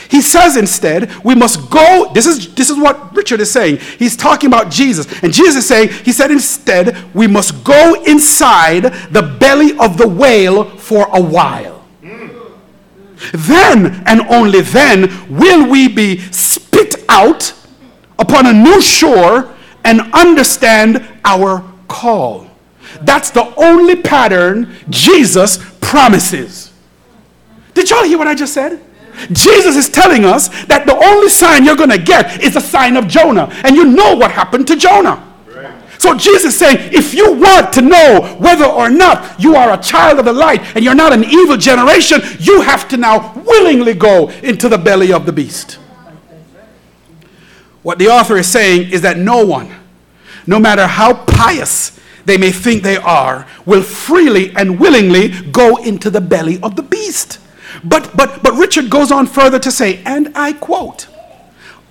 He 0.10 0.22
says 0.22 0.58
instead, 0.58 1.10
we 1.24 1.36
must 1.36 1.70
go. 1.70 2.12
This 2.14 2.28
is, 2.28 2.54
this 2.54 2.70
is 2.70 2.76
what 2.78 3.16
Richard 3.16 3.40
is 3.40 3.50
saying. 3.50 3.78
He's 3.98 4.18
talking 4.18 4.48
about 4.48 4.70
Jesus. 4.70 5.08
And 5.24 5.32
Jesus 5.32 5.56
is 5.56 5.66
saying, 5.66 5.88
he 6.04 6.12
said 6.12 6.32
instead, 6.32 7.16
we 7.16 7.28
must 7.28 7.64
go 7.64 8.04
inside 8.04 8.84
the 9.10 9.38
belly 9.40 9.72
of 9.80 9.98
the 9.98 10.08
whale 10.10 10.66
for 10.66 11.08
a 11.14 11.22
while. 11.22 11.74
Then 13.32 14.04
and 14.06 14.22
only 14.22 14.62
then 14.62 15.10
will 15.30 15.70
we 15.70 15.88
be 15.88 16.20
out 17.14 17.54
upon 18.18 18.48
a 18.48 18.54
new 18.54 18.82
shore 18.82 19.54
and 19.86 20.02
understand 20.14 21.08
our 21.24 21.64
call. 21.88 22.48
That's 23.02 23.30
the 23.32 23.54
only 23.56 23.96
pattern 23.96 24.76
Jesus 24.90 25.60
promises. 25.82 26.72
Did 27.74 27.90
y'all 27.90 28.04
hear 28.04 28.18
what 28.18 28.28
I 28.28 28.36
just 28.36 28.54
said? 28.54 28.82
Jesus 29.32 29.76
is 29.76 29.90
telling 29.90 30.26
us 30.26 30.48
that 30.66 30.86
the 30.86 30.96
only 30.96 31.30
sign 31.30 31.66
you're 31.66 31.76
going 31.76 31.90
to 31.90 31.98
get 31.98 32.44
is 32.44 32.56
a 32.56 32.62
sign 32.62 32.98
of 32.98 33.08
Jonah. 33.08 33.50
And 33.64 33.76
you 33.76 33.86
know 33.86 34.16
what 34.16 34.32
happened 34.32 34.68
to 34.68 34.76
Jonah. 34.76 35.30
So 36.00 36.14
Jesus 36.14 36.54
is 36.54 36.58
saying, 36.58 36.78
if 36.92 37.14
you 37.14 37.34
want 37.34 37.72
to 37.74 37.82
know 37.82 38.36
whether 38.40 38.66
or 38.66 38.90
not 38.90 39.40
you 39.40 39.56
are 39.56 39.72
a 39.72 39.82
child 39.82 40.20
of 40.20 40.26
the 40.26 40.34
light 40.34 40.62
and 40.76 40.84
you're 40.84 40.96
not 40.96 41.14
an 41.14 41.24
evil 41.24 41.56
generation, 41.56 42.20
you 42.40 42.62
have 42.62 42.90
to 42.90 42.98
now 42.98 43.34
willingly 43.46 43.94
go 43.94 44.30
into 44.42 44.68
the 44.68 44.78
belly 44.78 45.14
of 45.14 45.26
the 45.26 45.32
beast. 45.32 45.80
What 47.84 48.00
the 48.00 48.08
author 48.08 48.38
is 48.38 48.48
saying 48.48 48.92
is 48.92 49.02
that 49.02 49.18
no 49.18 49.46
one, 49.46 49.74
no 50.48 50.60
matter 50.60 50.88
how 50.88 51.14
pious 51.26 52.00
they 52.26 52.38
may 52.38 52.52
think 52.52 52.82
they 52.82 52.98
are, 52.98 53.46
will 53.66 53.84
freely 53.84 54.56
and 54.56 54.80
willingly 54.80 55.30
go 55.52 55.78
into 55.78 56.10
the 56.10 56.22
belly 56.22 56.60
of 56.62 56.76
the 56.76 56.84
beast. 56.84 57.40
But, 57.84 58.16
but, 58.16 58.42
but 58.42 58.54
Richard 58.54 58.90
goes 58.90 59.12
on 59.12 59.28
further 59.28 59.60
to 59.60 59.72
say, 59.72 60.02
and 60.06 60.32
I 60.36 60.54
quote, 60.54 61.08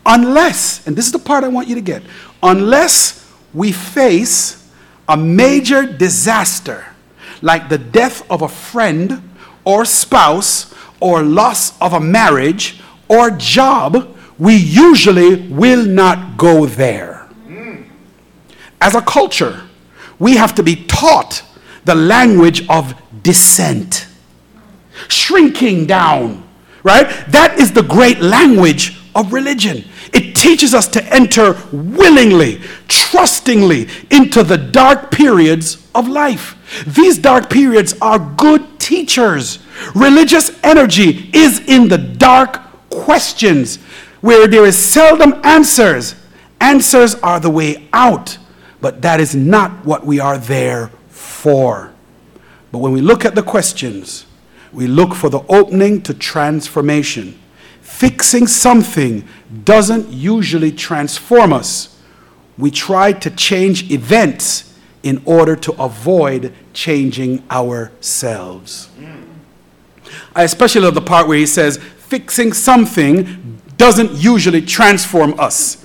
unless, 0.06 0.86
and 0.86 0.96
this 0.96 1.06
is 1.06 1.12
the 1.12 1.18
part 1.18 1.44
I 1.44 1.48
want 1.48 1.68
you 1.68 1.74
to 1.74 1.80
get, 1.80 2.02
unless 2.42 3.30
we 3.52 3.72
face 3.72 4.68
a 5.08 5.16
major 5.16 5.84
disaster 5.84 6.86
like 7.42 7.68
the 7.68 7.78
death 7.78 8.28
of 8.30 8.42
a 8.42 8.48
friend 8.48 9.30
or 9.64 9.84
spouse 9.84 10.72
or 11.00 11.22
loss 11.22 11.78
of 11.80 11.92
a 11.92 12.00
marriage 12.00 12.80
or 13.08 13.30
job, 13.30 14.11
we 14.38 14.56
usually 14.56 15.48
will 15.48 15.84
not 15.84 16.36
go 16.36 16.66
there. 16.66 17.28
As 18.80 18.94
a 18.94 19.02
culture, 19.02 19.62
we 20.18 20.36
have 20.36 20.54
to 20.56 20.62
be 20.62 20.84
taught 20.86 21.42
the 21.84 21.94
language 21.94 22.66
of 22.68 22.94
descent, 23.22 24.06
shrinking 25.08 25.86
down, 25.86 26.46
right? 26.82 27.06
That 27.28 27.58
is 27.58 27.72
the 27.72 27.82
great 27.82 28.20
language 28.20 28.98
of 29.14 29.32
religion. 29.32 29.84
It 30.12 30.34
teaches 30.34 30.74
us 30.74 30.88
to 30.88 31.04
enter 31.14 31.56
willingly, 31.72 32.60
trustingly 32.88 33.88
into 34.10 34.42
the 34.42 34.58
dark 34.58 35.10
periods 35.10 35.88
of 35.94 36.08
life. 36.08 36.56
These 36.86 37.18
dark 37.18 37.50
periods 37.50 37.94
are 38.00 38.18
good 38.18 38.80
teachers. 38.80 39.58
Religious 39.94 40.58
energy 40.62 41.30
is 41.32 41.60
in 41.60 41.88
the 41.88 41.98
dark 41.98 42.60
questions 42.90 43.78
where 44.22 44.48
there 44.48 44.64
is 44.64 44.78
seldom 44.78 45.38
answers. 45.44 46.14
Answers 46.60 47.16
are 47.16 47.38
the 47.38 47.50
way 47.50 47.88
out, 47.92 48.38
but 48.80 49.02
that 49.02 49.20
is 49.20 49.34
not 49.34 49.84
what 49.84 50.06
we 50.06 50.18
are 50.18 50.38
there 50.38 50.90
for. 51.10 51.92
But 52.70 52.78
when 52.78 52.92
we 52.92 53.02
look 53.02 53.26
at 53.26 53.34
the 53.34 53.42
questions, 53.42 54.24
we 54.72 54.86
look 54.86 55.14
for 55.14 55.28
the 55.28 55.40
opening 55.48 56.00
to 56.02 56.14
transformation. 56.14 57.38
Fixing 57.82 58.46
something 58.46 59.28
doesn't 59.64 60.08
usually 60.08 60.72
transform 60.72 61.52
us. 61.52 62.00
We 62.56 62.70
try 62.70 63.12
to 63.12 63.30
change 63.30 63.90
events 63.90 64.78
in 65.02 65.20
order 65.24 65.56
to 65.56 65.72
avoid 65.82 66.54
changing 66.72 67.42
ourselves. 67.50 68.88
Mm. 68.98 69.24
I 70.34 70.44
especially 70.44 70.82
love 70.82 70.94
the 70.94 71.00
part 71.00 71.26
where 71.26 71.38
he 71.38 71.46
says, 71.46 71.76
fixing 71.76 72.52
something 72.52 73.60
doesn't 73.82 74.12
usually 74.12 74.62
transform 74.62 75.34
us. 75.40 75.84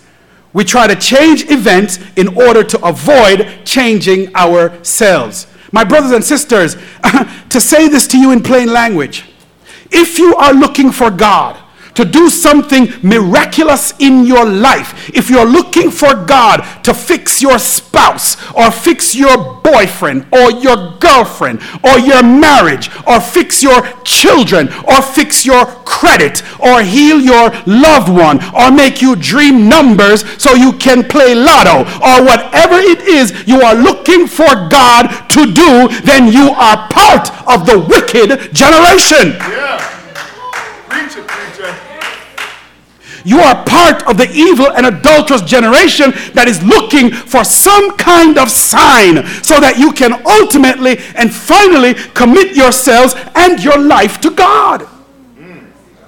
We 0.54 0.64
try 0.64 0.86
to 0.86 0.96
change 0.96 1.50
events 1.50 1.98
in 2.16 2.28
order 2.40 2.64
to 2.64 2.86
avoid 2.86 3.66
changing 3.66 4.36
ourselves. 4.36 5.48
My 5.72 5.84
brothers 5.84 6.12
and 6.12 6.24
sisters, 6.24 6.76
to 7.50 7.60
say 7.60 7.88
this 7.88 8.06
to 8.10 8.20
you 8.20 8.30
in 8.30 8.44
plain 8.44 8.72
language, 8.72 9.26
if 9.90 10.20
you 10.20 10.36
are 10.36 10.54
looking 10.54 10.92
for 10.92 11.10
God, 11.10 11.58
to 11.98 12.06
do 12.06 12.30
something 12.30 12.88
miraculous 13.02 13.94
in 14.00 14.24
your 14.24 14.46
life, 14.46 15.10
if 15.10 15.32
you're 15.32 15.48
looking 15.48 15.90
for 15.90 16.14
God 16.26 16.58
to 16.84 16.94
fix 16.94 17.42
your 17.42 17.58
spouse 17.58 18.38
or 18.54 18.70
fix 18.70 19.16
your 19.16 19.56
boyfriend 19.62 20.28
or 20.32 20.52
your 20.52 20.96
girlfriend 21.00 21.60
or 21.84 21.98
your 21.98 22.22
marriage 22.22 22.92
or 23.08 23.20
fix 23.20 23.64
your 23.64 23.82
children 24.04 24.70
or 24.84 25.02
fix 25.02 25.44
your 25.44 25.66
credit 25.90 26.44
or 26.60 26.84
heal 26.84 27.20
your 27.20 27.50
loved 27.66 28.10
one 28.10 28.38
or 28.54 28.70
make 28.70 29.02
you 29.02 29.16
dream 29.16 29.68
numbers 29.68 30.24
so 30.40 30.54
you 30.54 30.74
can 30.74 31.04
play 31.04 31.34
lotto 31.34 31.80
or 32.06 32.24
whatever 32.24 32.76
it 32.78 33.02
is 33.02 33.34
you 33.48 33.60
are 33.62 33.74
looking 33.74 34.28
for 34.28 34.70
God 34.70 35.08
to 35.30 35.52
do, 35.52 35.88
then 36.04 36.32
you 36.32 36.52
are 36.52 36.88
part 36.90 37.32
of 37.48 37.66
the 37.66 37.80
wicked 37.80 38.54
generation. 38.54 39.34
Yeah. 39.40 39.97
You 43.26 43.40
are 43.40 43.64
part 43.66 44.08
of 44.08 44.18
the 44.18 44.30
evil 44.32 44.72
and 44.72 44.86
adulterous 44.86 45.42
generation 45.42 46.12
that 46.34 46.48
is 46.48 46.64
looking 46.64 47.12
for 47.12 47.44
some 47.44 47.98
kind 47.98 48.38
of 48.38 48.50
sign 48.50 49.26
so 49.44 49.60
that 49.60 49.78
you 49.78 49.92
can 49.92 50.14
ultimately 50.26 50.98
and 51.16 51.34
finally 51.34 51.94
commit 52.14 52.56
yourselves 52.56 53.16
and 53.36 53.64
your 53.64 53.78
life 53.80 54.20
to 54.22 54.32
God. 54.32 54.88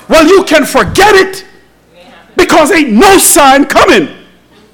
Well, 0.08 0.28
you 0.28 0.44
can 0.44 0.66
forget 0.66 1.16
it 1.16 1.46
because 2.36 2.72
ain't 2.72 2.92
no 2.92 3.18
sign 3.18 3.66
coming. 3.66 4.10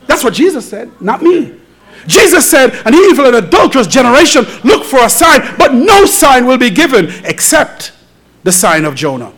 That's 0.07 0.23
what 0.23 0.33
Jesus 0.33 0.67
said, 0.67 0.89
not 1.01 1.21
me. 1.21 1.59
Jesus 2.07 2.49
said, 2.49 2.73
An 2.85 2.93
evil 2.93 3.25
and 3.25 3.35
adulterous 3.35 3.87
generation 3.87 4.45
look 4.63 4.85
for 4.85 4.99
a 4.99 5.09
sign, 5.09 5.41
but 5.57 5.73
no 5.73 6.05
sign 6.05 6.45
will 6.45 6.57
be 6.57 6.69
given 6.69 7.07
except 7.25 7.91
the 8.43 8.51
sign 8.51 8.85
of 8.85 8.95
Jonah. 8.95 9.33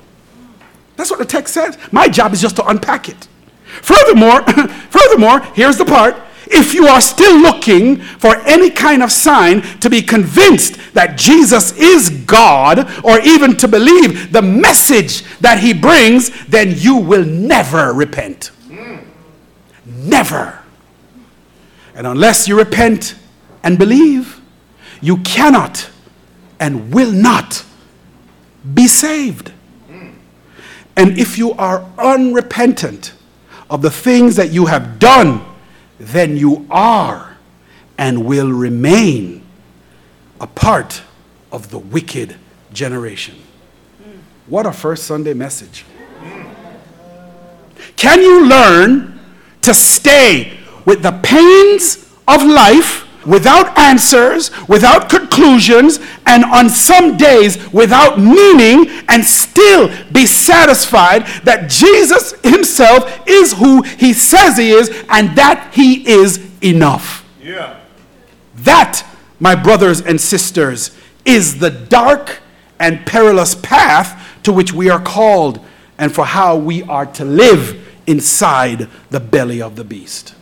That's 0.97 1.09
what 1.09 1.19
the 1.19 1.25
text 1.25 1.53
says. 1.53 1.77
My 1.91 2.09
job 2.09 2.33
is 2.33 2.41
just 2.41 2.57
to 2.57 2.67
unpack 2.67 3.07
it. 3.07 3.27
Furthermore, 3.65 4.41
furthermore, 4.89 5.39
here's 5.53 5.77
the 5.77 5.85
part. 5.85 6.15
If 6.49 6.73
you 6.73 6.87
are 6.87 7.01
still 7.01 7.39
looking 7.39 7.97
for 7.97 8.37
any 8.47 8.69
kind 8.69 9.03
of 9.03 9.11
sign 9.11 9.61
to 9.79 9.89
be 9.89 10.01
convinced 10.01 10.93
that 10.93 11.17
Jesus 11.17 11.77
is 11.77 12.09
God 12.09 12.89
or 13.03 13.19
even 13.19 13.57
to 13.57 13.67
believe 13.67 14.31
the 14.31 14.41
message 14.41 15.23
that 15.39 15.59
he 15.59 15.73
brings, 15.73 16.45
then 16.45 16.73
you 16.75 16.97
will 16.97 17.25
never 17.25 17.93
repent. 17.93 18.51
Never. 19.85 20.59
And 21.93 22.07
unless 22.07 22.47
you 22.47 22.57
repent 22.57 23.15
and 23.63 23.77
believe, 23.77 24.41
you 25.01 25.17
cannot 25.17 25.89
and 26.59 26.93
will 26.93 27.11
not 27.11 27.65
be 28.73 28.87
saved. 28.87 29.51
And 30.97 31.17
if 31.17 31.37
you 31.37 31.51
are 31.53 31.85
unrepentant 31.97 33.13
of 33.69 33.81
the 33.81 33.91
things 33.91 34.35
that 34.35 34.51
you 34.51 34.65
have 34.65 34.97
done, 34.97 35.45
then 35.99 36.35
you 36.35 36.65
are 36.69 37.37
and 37.97 38.25
will 38.25 38.51
remain 38.51 39.43
a 40.41 40.47
part 40.47 41.01
of 41.51 41.69
the 41.69 41.77
wicked 41.77 42.35
generation. 42.73 43.35
What 44.47 44.65
a 44.65 44.71
first 44.71 45.05
Sunday 45.05 45.33
message. 45.33 45.85
Can 47.95 48.21
you 48.21 48.47
learn 48.47 49.19
to 49.61 49.73
stay 49.73 50.57
with 50.85 51.03
the 51.03 51.11
pains 51.23 52.07
of 52.27 52.43
life 52.43 53.06
without 53.27 53.77
answers, 53.77 54.49
without 54.67 55.09
conclusions, 55.09 55.99
and 56.25 56.43
on 56.45 56.69
some 56.69 57.17
days 57.17 57.71
without 57.73 58.17
meaning, 58.17 58.89
and 59.09 59.23
still 59.23 59.91
be 60.11 60.25
satisfied 60.25 61.27
that 61.43 61.69
Jesus 61.69 62.33
Himself 62.41 63.21
is 63.27 63.53
who 63.53 63.83
He 63.83 64.13
says 64.13 64.57
He 64.57 64.71
is 64.71 64.89
and 65.09 65.37
that 65.37 65.73
He 65.73 66.07
is 66.07 66.49
enough? 66.63 67.25
Yeah. 67.41 67.79
That, 68.55 69.05
my 69.39 69.55
brothers 69.55 70.01
and 70.01 70.19
sisters, 70.19 70.97
is 71.25 71.59
the 71.59 71.69
dark 71.69 72.39
and 72.79 73.05
perilous 73.05 73.55
path 73.55 74.39
to 74.43 74.53
which 74.53 74.71
we 74.71 74.89
are 74.89 75.01
called 75.01 75.59
and 75.97 76.13
for 76.13 76.25
how 76.25 76.55
we 76.55 76.83
are 76.83 77.05
to 77.05 77.25
live 77.25 77.83
inside 78.07 78.87
the 79.09 79.19
belly 79.19 79.61
of 79.61 79.75
the 79.75 79.83
beast. 79.83 80.33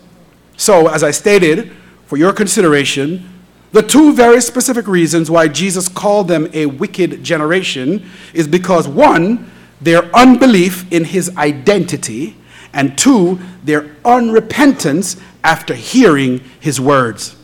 So, 0.58 0.88
as 0.88 1.04
I 1.04 1.12
stated, 1.12 1.72
for 2.16 2.20
your 2.20 2.32
consideration, 2.32 3.30
the 3.74 3.82
two 3.82 4.14
very 4.14 4.40
specific 4.40 4.88
reasons 4.88 5.30
why 5.30 5.50
Jesus 5.50 5.90
called 5.90 6.30
them 6.30 6.50
a 6.54 6.66
wicked 6.66 7.26
generation 7.26 8.10
is 8.34 8.48
because 8.48 8.88
one, 8.88 9.52
their 9.82 10.06
unbelief 10.16 10.90
in 10.94 11.04
his 11.04 11.36
identity, 11.36 12.38
and 12.72 12.98
two, 12.98 13.38
their 13.66 13.82
unrepentance 14.06 15.20
after 15.44 15.74
hearing 15.74 16.40
his 16.62 16.80
words. 16.80 17.36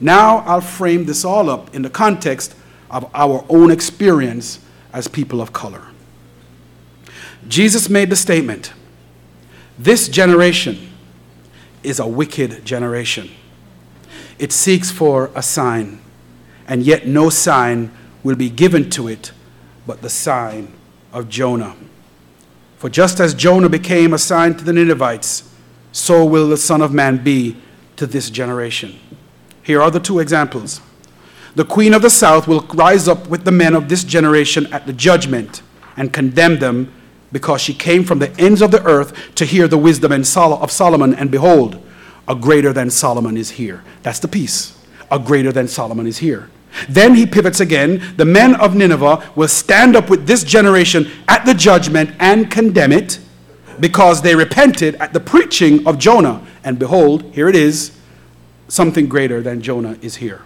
Now 0.00 0.38
I'll 0.46 0.62
frame 0.62 1.04
this 1.04 1.22
all 1.22 1.50
up 1.50 1.74
in 1.74 1.82
the 1.82 1.90
context 1.90 2.54
of 2.90 3.04
our 3.12 3.44
own 3.50 3.70
experience 3.70 4.60
as 4.94 5.08
people 5.08 5.42
of 5.42 5.52
color. 5.52 5.88
Jesus 7.48 7.90
made 7.90 8.08
the 8.08 8.16
statement 8.16 8.72
this 9.78 10.08
generation 10.08 10.90
is 11.82 12.00
a 12.00 12.06
wicked 12.06 12.64
generation. 12.64 13.30
It 14.40 14.52
seeks 14.52 14.90
for 14.90 15.30
a 15.34 15.42
sign, 15.42 16.00
and 16.66 16.82
yet 16.82 17.06
no 17.06 17.28
sign 17.28 17.92
will 18.22 18.36
be 18.36 18.48
given 18.48 18.88
to 18.88 19.06
it 19.06 19.32
but 19.86 20.00
the 20.00 20.08
sign 20.08 20.72
of 21.12 21.28
Jonah. 21.28 21.76
For 22.78 22.88
just 22.88 23.20
as 23.20 23.34
Jonah 23.34 23.68
became 23.68 24.14
a 24.14 24.18
sign 24.18 24.54
to 24.54 24.64
the 24.64 24.72
Ninevites, 24.72 25.52
so 25.92 26.24
will 26.24 26.48
the 26.48 26.56
Son 26.56 26.80
of 26.80 26.90
Man 26.90 27.22
be 27.22 27.58
to 27.96 28.06
this 28.06 28.30
generation. 28.30 28.98
Here 29.62 29.82
are 29.82 29.90
the 29.90 30.00
two 30.00 30.20
examples. 30.20 30.80
The 31.54 31.66
queen 31.66 31.92
of 31.92 32.00
the 32.00 32.08
south 32.08 32.48
will 32.48 32.62
rise 32.72 33.08
up 33.08 33.28
with 33.28 33.44
the 33.44 33.52
men 33.52 33.74
of 33.74 33.90
this 33.90 34.04
generation 34.04 34.72
at 34.72 34.86
the 34.86 34.94
judgment 34.94 35.60
and 35.98 36.14
condemn 36.14 36.60
them 36.60 36.90
because 37.30 37.60
she 37.60 37.74
came 37.74 38.04
from 38.04 38.20
the 38.20 38.34
ends 38.40 38.62
of 38.62 38.70
the 38.70 38.82
earth 38.84 39.34
to 39.34 39.44
hear 39.44 39.68
the 39.68 39.76
wisdom 39.76 40.12
and 40.12 40.26
of 40.34 40.70
Solomon, 40.70 41.14
and 41.14 41.30
behold, 41.30 41.84
a 42.30 42.34
greater 42.36 42.72
than 42.72 42.88
Solomon 42.88 43.36
is 43.36 43.50
here. 43.50 43.82
That's 44.04 44.20
the 44.20 44.28
piece. 44.28 44.78
A 45.10 45.18
greater 45.18 45.50
than 45.50 45.66
Solomon 45.66 46.06
is 46.06 46.18
here. 46.18 46.48
Then 46.88 47.16
he 47.16 47.26
pivots 47.26 47.58
again. 47.58 48.14
The 48.16 48.24
men 48.24 48.54
of 48.54 48.76
Nineveh 48.76 49.32
will 49.34 49.48
stand 49.48 49.96
up 49.96 50.08
with 50.08 50.28
this 50.28 50.44
generation 50.44 51.10
at 51.26 51.44
the 51.44 51.54
judgment 51.54 52.12
and 52.20 52.48
condemn 52.48 52.92
it 52.92 53.18
because 53.80 54.22
they 54.22 54.36
repented 54.36 54.94
at 54.96 55.12
the 55.12 55.18
preaching 55.18 55.84
of 55.88 55.98
Jonah. 55.98 56.46
And 56.62 56.78
behold, 56.78 57.24
here 57.34 57.48
it 57.48 57.56
is 57.56 57.98
something 58.68 59.08
greater 59.08 59.42
than 59.42 59.60
Jonah 59.60 59.98
is 60.00 60.16
here. 60.16 60.42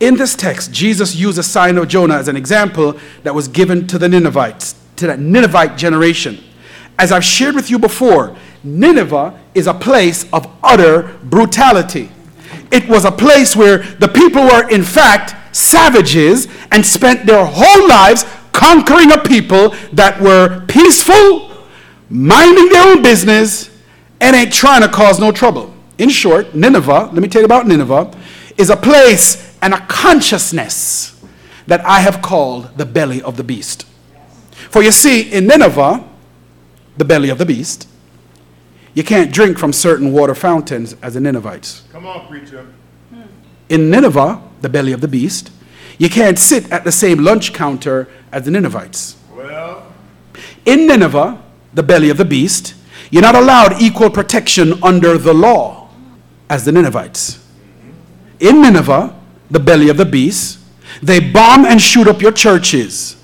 In 0.00 0.16
this 0.16 0.34
text, 0.34 0.72
Jesus 0.72 1.14
used 1.14 1.38
a 1.38 1.44
sign 1.44 1.78
of 1.78 1.86
Jonah 1.86 2.16
as 2.16 2.26
an 2.26 2.34
example 2.34 2.98
that 3.22 3.32
was 3.32 3.46
given 3.46 3.86
to 3.86 3.96
the 3.96 4.08
Ninevites, 4.08 4.74
to 4.96 5.06
that 5.06 5.20
Ninevite 5.20 5.78
generation. 5.78 6.42
as 6.98 7.10
I've 7.10 7.24
shared 7.24 7.54
with 7.54 7.70
you 7.70 7.78
before, 7.78 8.36
Nineveh 8.64 9.38
is 9.54 9.66
a 9.66 9.74
place 9.74 10.30
of 10.32 10.48
utter 10.62 11.18
brutality. 11.24 12.10
It 12.70 12.88
was 12.88 13.04
a 13.04 13.12
place 13.12 13.54
where 13.54 13.78
the 13.78 14.08
people 14.08 14.42
were, 14.42 14.68
in 14.70 14.82
fact, 14.82 15.34
savages 15.54 16.48
and 16.70 16.84
spent 16.84 17.26
their 17.26 17.44
whole 17.44 17.88
lives 17.88 18.24
conquering 18.52 19.12
a 19.12 19.18
people 19.18 19.70
that 19.92 20.20
were 20.20 20.64
peaceful, 20.66 21.50
minding 22.08 22.68
their 22.68 22.86
own 22.86 23.02
business, 23.02 23.70
and 24.20 24.36
ain't 24.36 24.52
trying 24.52 24.82
to 24.82 24.88
cause 24.88 25.18
no 25.18 25.32
trouble. 25.32 25.74
In 25.98 26.08
short, 26.08 26.54
Nineveh, 26.54 27.10
let 27.12 27.16
me 27.16 27.28
tell 27.28 27.42
you 27.42 27.46
about 27.46 27.66
Nineveh, 27.66 28.16
is 28.56 28.70
a 28.70 28.76
place 28.76 29.56
and 29.60 29.74
a 29.74 29.80
consciousness 29.86 31.20
that 31.66 31.84
I 31.84 32.00
have 32.00 32.22
called 32.22 32.76
the 32.76 32.86
belly 32.86 33.22
of 33.22 33.36
the 33.36 33.44
beast. 33.44 33.86
For 34.70 34.82
you 34.82 34.92
see, 34.92 35.30
in 35.32 35.46
Nineveh, 35.46 36.04
the 36.96 37.04
belly 37.04 37.28
of 37.28 37.38
the 37.38 37.46
beast, 37.46 37.88
you 38.94 39.02
can't 39.02 39.32
drink 39.32 39.58
from 39.58 39.72
certain 39.72 40.12
water 40.12 40.34
fountains 40.34 40.94
as 41.02 41.14
the 41.14 41.20
Ninevites. 41.20 41.82
Come 41.92 42.06
on, 42.06 42.28
preacher. 42.28 42.66
In 43.68 43.90
Nineveh, 43.90 44.42
the 44.60 44.68
belly 44.68 44.92
of 44.92 45.00
the 45.00 45.08
beast, 45.08 45.50
you 45.98 46.10
can't 46.10 46.38
sit 46.38 46.70
at 46.70 46.84
the 46.84 46.92
same 46.92 47.24
lunch 47.24 47.52
counter 47.52 48.08
as 48.30 48.44
the 48.44 48.50
Ninevites. 48.50 49.16
Well, 49.34 49.86
In 50.66 50.86
Nineveh, 50.86 51.42
the 51.72 51.82
belly 51.82 52.10
of 52.10 52.16
the 52.16 52.24
beast, 52.24 52.74
you're 53.10 53.22
not 53.22 53.34
allowed 53.34 53.80
equal 53.80 54.10
protection 54.10 54.82
under 54.82 55.16
the 55.16 55.32
law 55.32 55.88
as 56.50 56.64
the 56.64 56.72
Ninevites. 56.72 57.38
In 58.40 58.60
Nineveh, 58.60 59.18
the 59.50 59.60
belly 59.60 59.88
of 59.88 59.96
the 59.96 60.04
beast, 60.04 60.58
they 61.02 61.20
bomb 61.20 61.64
and 61.64 61.80
shoot 61.80 62.06
up 62.06 62.20
your 62.20 62.32
churches, 62.32 63.16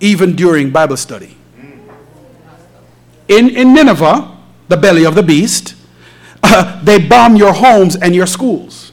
even 0.00 0.34
during 0.34 0.70
Bible 0.70 0.96
study. 0.96 1.36
In, 3.28 3.50
in 3.50 3.72
Nineveh, 3.72 4.31
the 4.72 4.78
belly 4.78 5.04
of 5.04 5.14
the 5.14 5.22
beast, 5.22 5.74
uh, 6.42 6.82
they 6.82 6.98
bomb 6.98 7.36
your 7.36 7.52
homes 7.52 7.94
and 7.94 8.14
your 8.14 8.26
schools. 8.26 8.90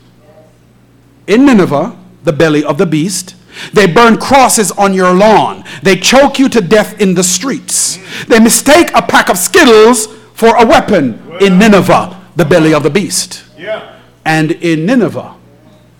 In 1.25 1.45
Nineveh, 1.45 1.97
the 2.25 2.33
belly 2.33 2.65
of 2.65 2.77
the 2.77 2.85
beast, 2.85 3.35
they 3.71 3.87
burn 3.87 4.17
crosses 4.17 4.71
on 4.73 4.93
your 4.93 5.13
lawn. 5.13 5.63
They 5.81 5.95
choke 5.95 6.37
you 6.37 6.49
to 6.49 6.59
death 6.59 6.99
in 6.99 7.13
the 7.13 7.23
streets. 7.23 7.97
They 8.27 8.39
mistake 8.41 8.91
a 8.93 9.01
pack 9.01 9.29
of 9.29 9.37
Skittles 9.37 10.07
for 10.33 10.57
a 10.57 10.65
weapon 10.65 11.17
in 11.39 11.57
Nineveh, 11.57 12.19
the 12.35 12.43
belly 12.45 12.73
of 12.73 12.83
the 12.83 12.89
beast. 12.89 13.45
yeah. 13.57 13.95
And 14.25 14.51
in 14.51 14.85
Nineveh, 14.85 15.33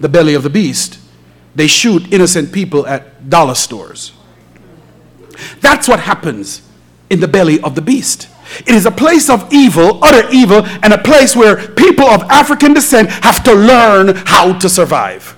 the 0.01 0.09
belly 0.09 0.33
of 0.35 0.43
the 0.43 0.49
beast, 0.49 0.99
they 1.55 1.67
shoot 1.67 2.11
innocent 2.13 2.51
people 2.51 2.85
at 2.85 3.29
dollar 3.29 3.55
stores. 3.55 4.11
That's 5.61 5.87
what 5.87 6.01
happens 6.01 6.61
in 7.09 7.21
the 7.21 7.27
belly 7.29 7.61
of 7.61 7.75
the 7.75 7.81
beast. 7.81 8.27
It 8.65 8.75
is 8.75 8.85
a 8.85 8.91
place 8.91 9.29
of 9.29 9.51
evil, 9.53 9.99
utter 10.01 10.27
evil, 10.31 10.65
and 10.83 10.93
a 10.93 10.97
place 10.97 11.35
where 11.35 11.55
people 11.55 12.05
of 12.05 12.23
African 12.29 12.73
descent 12.73 13.09
have 13.23 13.43
to 13.43 13.53
learn 13.53 14.15
how 14.25 14.53
to 14.53 14.67
survive. 14.69 15.35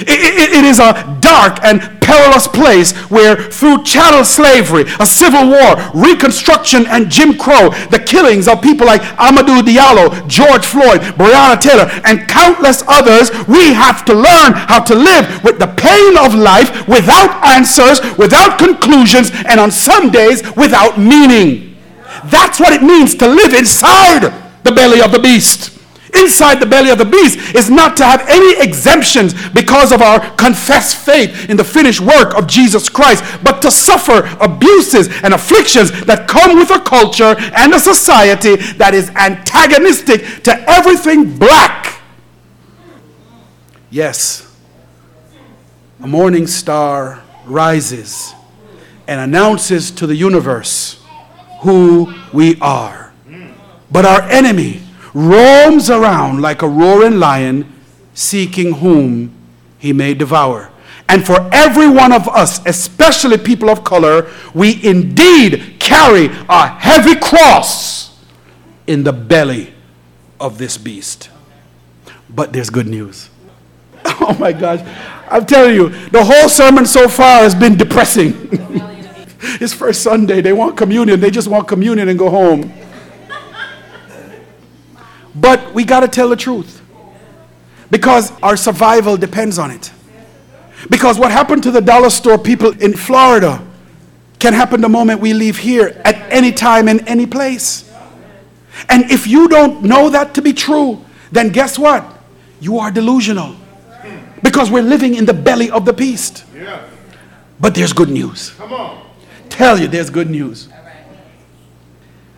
It- 0.00 0.08
it- 0.08 0.52
it 0.54 0.64
is 0.64 0.80
a 0.80 1.04
dark 1.20 1.58
and 1.62 1.82
perilous 2.00 2.48
place 2.48 2.92
where, 3.10 3.36
through 3.36 3.84
chattel 3.84 4.24
slavery, 4.24 4.86
a 4.98 5.04
civil 5.04 5.46
war, 5.48 5.76
Reconstruction, 5.92 6.86
and 6.86 7.10
Jim 7.10 7.34
Crow, 7.34 7.74
the 7.90 7.98
killings 7.98 8.48
of 8.48 8.62
people 8.62 8.86
like 8.86 9.02
Amadou 9.18 9.60
Diallo, 9.62 10.26
George 10.28 10.64
Floyd, 10.64 11.00
Breonna 11.18 11.60
Taylor, 11.60 11.90
and 12.04 12.26
countless 12.26 12.82
others, 12.88 13.30
we 13.46 13.74
have 13.74 14.02
to 14.06 14.14
learn 14.14 14.54
how 14.54 14.80
to 14.80 14.94
live 14.94 15.44
with 15.44 15.58
the 15.58 15.66
pain 15.68 16.16
of 16.16 16.34
life 16.34 16.88
without 16.88 17.44
answers, 17.44 18.00
without 18.16 18.58
conclusions, 18.58 19.30
and 19.46 19.60
on 19.60 19.70
some 19.70 20.08
days 20.10 20.42
without 20.56 20.98
meaning. 20.98 21.71
That's 22.24 22.60
what 22.60 22.72
it 22.72 22.82
means 22.82 23.14
to 23.16 23.26
live 23.26 23.54
inside 23.54 24.32
the 24.64 24.72
belly 24.72 25.00
of 25.00 25.12
the 25.12 25.18
beast. 25.18 25.78
Inside 26.14 26.60
the 26.60 26.66
belly 26.66 26.90
of 26.90 26.98
the 26.98 27.06
beast 27.06 27.54
is 27.54 27.70
not 27.70 27.96
to 27.96 28.04
have 28.04 28.28
any 28.28 28.60
exemptions 28.62 29.34
because 29.50 29.92
of 29.92 30.02
our 30.02 30.20
confessed 30.36 30.96
faith 30.96 31.48
in 31.48 31.56
the 31.56 31.64
finished 31.64 32.00
work 32.00 32.34
of 32.36 32.46
Jesus 32.46 32.90
Christ, 32.90 33.24
but 33.42 33.62
to 33.62 33.70
suffer 33.70 34.28
abuses 34.38 35.08
and 35.22 35.32
afflictions 35.32 35.90
that 36.04 36.28
come 36.28 36.56
with 36.58 36.70
a 36.70 36.80
culture 36.80 37.34
and 37.56 37.72
a 37.72 37.80
society 37.80 38.56
that 38.76 38.92
is 38.92 39.08
antagonistic 39.10 40.42
to 40.42 40.70
everything 40.70 41.38
black. 41.38 42.00
Yes, 43.90 44.54
a 46.02 46.06
morning 46.06 46.46
star 46.46 47.22
rises 47.46 48.34
and 49.06 49.18
announces 49.18 49.90
to 49.92 50.06
the 50.06 50.14
universe 50.14 51.01
who 51.62 52.12
we 52.32 52.58
are. 52.60 53.12
But 53.90 54.04
our 54.04 54.22
enemy 54.22 54.82
roams 55.14 55.90
around 55.90 56.40
like 56.40 56.62
a 56.62 56.68
roaring 56.68 57.18
lion, 57.18 57.72
seeking 58.14 58.74
whom 58.74 59.34
he 59.78 59.92
may 59.92 60.14
devour. 60.14 60.70
And 61.08 61.26
for 61.26 61.48
every 61.52 61.88
one 61.88 62.12
of 62.12 62.28
us, 62.28 62.64
especially 62.66 63.36
people 63.38 63.68
of 63.68 63.84
color, 63.84 64.30
we 64.54 64.82
indeed 64.84 65.76
carry 65.78 66.26
a 66.48 66.68
heavy 66.68 67.16
cross 67.16 68.18
in 68.86 69.04
the 69.04 69.12
belly 69.12 69.72
of 70.40 70.58
this 70.58 70.78
beast. 70.78 71.28
But 72.30 72.52
there's 72.52 72.70
good 72.70 72.88
news. 72.88 73.28
Oh 74.24 74.36
my 74.38 74.52
gosh. 74.52 74.80
I'm 75.28 75.46
telling 75.46 75.74
you, 75.74 75.88
the 76.10 76.24
whole 76.24 76.48
sermon 76.48 76.86
so 76.86 77.08
far 77.08 77.42
has 77.42 77.54
been 77.54 77.76
depressing. 77.76 78.32
it's 79.42 79.74
first 79.74 80.02
Sunday. 80.02 80.40
They 80.40 80.52
want 80.52 80.76
communion. 80.76 81.20
They 81.20 81.30
just 81.30 81.48
want 81.48 81.68
communion 81.68 82.08
and 82.08 82.18
go 82.18 82.30
home. 82.30 82.72
But 85.34 85.72
we 85.74 85.84
got 85.84 86.00
to 86.00 86.08
tell 86.08 86.28
the 86.28 86.36
truth 86.36 86.82
because 87.90 88.32
our 88.42 88.56
survival 88.56 89.16
depends 89.16 89.58
on 89.58 89.70
it. 89.70 89.92
Because 90.90 91.18
what 91.18 91.30
happened 91.30 91.62
to 91.64 91.70
the 91.70 91.80
dollar 91.80 92.10
store 92.10 92.38
people 92.38 92.70
in 92.82 92.94
Florida 92.94 93.64
can 94.38 94.52
happen 94.52 94.80
the 94.80 94.88
moment 94.88 95.20
we 95.20 95.32
leave 95.32 95.58
here 95.58 96.00
at 96.04 96.16
any 96.32 96.52
time 96.52 96.88
in 96.88 97.06
any 97.06 97.26
place. 97.26 97.88
And 98.88 99.10
if 99.10 99.26
you 99.26 99.48
don't 99.48 99.82
know 99.82 100.10
that 100.10 100.34
to 100.34 100.42
be 100.42 100.52
true, 100.52 101.04
then 101.30 101.50
guess 101.50 101.78
what? 101.78 102.04
You 102.60 102.78
are 102.78 102.90
delusional. 102.90 103.56
Because 104.42 104.70
we're 104.70 104.82
living 104.82 105.14
in 105.14 105.24
the 105.24 105.34
belly 105.34 105.70
of 105.70 105.84
the 105.84 105.92
beast. 105.92 106.44
Yeah. 106.54 106.84
But 107.60 107.74
there's 107.76 107.92
good 107.92 108.08
news. 108.08 108.50
Come 108.50 108.72
on. 108.72 109.11
Tell 109.52 109.78
you 109.78 109.86
there's 109.86 110.08
good 110.08 110.30
news. 110.30 110.70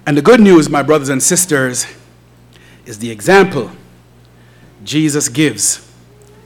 And 0.04 0.16
the 0.16 0.22
good 0.22 0.40
news, 0.40 0.68
my 0.68 0.82
brothers 0.82 1.10
and 1.10 1.22
sisters, 1.22 1.86
is 2.86 2.98
the 2.98 3.08
example 3.08 3.70
Jesus 4.82 5.28
gives 5.28 5.88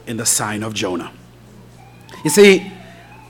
in 0.07 0.19
the 0.19 0.27
sign 0.27 0.63
of 0.63 0.75
Jonah. 0.75 1.11
You 2.23 2.29
see, 2.29 2.71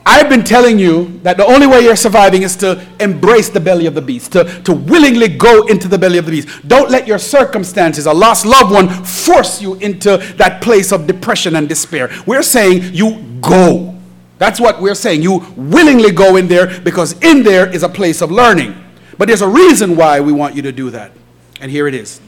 I've 0.04 0.28
been 0.28 0.42
telling 0.42 0.80
you 0.80 1.20
that 1.22 1.36
the 1.36 1.46
only 1.46 1.68
way 1.68 1.80
you're 1.82 1.94
surviving 1.94 2.42
is 2.42 2.56
to 2.56 2.84
embrace 2.98 3.50
the 3.50 3.60
belly 3.60 3.86
of 3.86 3.94
the 3.94 4.02
beast, 4.02 4.32
to, 4.32 4.44
to 4.64 4.72
willingly 4.72 5.28
go 5.28 5.64
into 5.68 5.86
the 5.86 5.96
belly 5.96 6.18
of 6.18 6.26
the 6.26 6.32
beast. 6.32 6.66
Don't 6.66 6.90
let 6.90 7.06
your 7.06 7.18
circumstances, 7.18 8.06
a 8.06 8.12
lost 8.12 8.46
loved 8.46 8.72
one, 8.72 8.88
force 9.04 9.62
you 9.62 9.74
into 9.76 10.16
that 10.38 10.60
place 10.60 10.90
of 10.90 11.06
depression 11.06 11.54
and 11.54 11.68
despair. 11.68 12.10
We're 12.26 12.42
saying 12.42 12.94
you 12.94 13.22
go. 13.40 13.97
That's 14.38 14.60
what 14.60 14.80
we're 14.80 14.94
saying. 14.94 15.22
You 15.22 15.38
willingly 15.56 16.12
go 16.12 16.36
in 16.36 16.48
there 16.48 16.80
because 16.80 17.12
in 17.20 17.42
there 17.42 17.68
is 17.72 17.82
a 17.82 17.88
place 17.88 18.22
of 18.22 18.30
learning. 18.30 18.74
But 19.18 19.26
there's 19.28 19.42
a 19.42 19.48
reason 19.48 19.96
why 19.96 20.20
we 20.20 20.32
want 20.32 20.54
you 20.54 20.62
to 20.62 20.72
do 20.72 20.90
that. 20.90 21.12
And 21.60 21.70
here 21.70 21.88
it 21.88 21.94
is. 21.94 22.20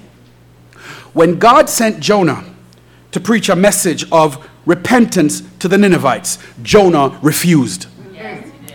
When 1.13 1.39
God 1.39 1.69
sent 1.69 2.01
Jonah 2.01 2.45
to 3.13 3.21
preach 3.21 3.49
a 3.49 3.57
message 3.57 4.11
of 4.11 4.49
repentance 4.67 5.43
to 5.59 5.69
the 5.69 5.79
Ninevites, 5.79 6.39
Jonah 6.63 7.19
refused. 7.23 7.87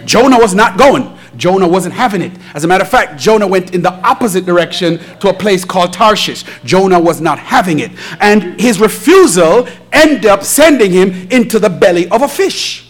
Jonah 0.06 0.38
was 0.38 0.54
not 0.54 0.78
going. 0.78 1.18
Jonah 1.36 1.68
wasn't 1.68 1.94
having 1.94 2.22
it. 2.22 2.32
As 2.54 2.64
a 2.64 2.68
matter 2.68 2.84
of 2.84 2.90
fact, 2.90 3.20
Jonah 3.20 3.48
went 3.48 3.74
in 3.74 3.82
the 3.82 3.92
opposite 4.08 4.46
direction 4.46 5.00
to 5.20 5.30
a 5.30 5.34
place 5.34 5.66
called 5.66 5.92
Tarshish. 5.92 6.46
Jonah 6.64 7.00
was 7.00 7.20
not 7.20 7.40
having 7.40 7.80
it. 7.80 7.92
And 8.22 8.60
his 8.60 8.80
refusal 8.80 9.68
ended 9.92 10.26
up 10.26 10.44
sending 10.44 10.92
him 10.92 11.28
into 11.32 11.60
the 11.60 11.70
belly 11.70 12.08
of 12.10 12.22
a 12.22 12.28
fish. 12.28 12.85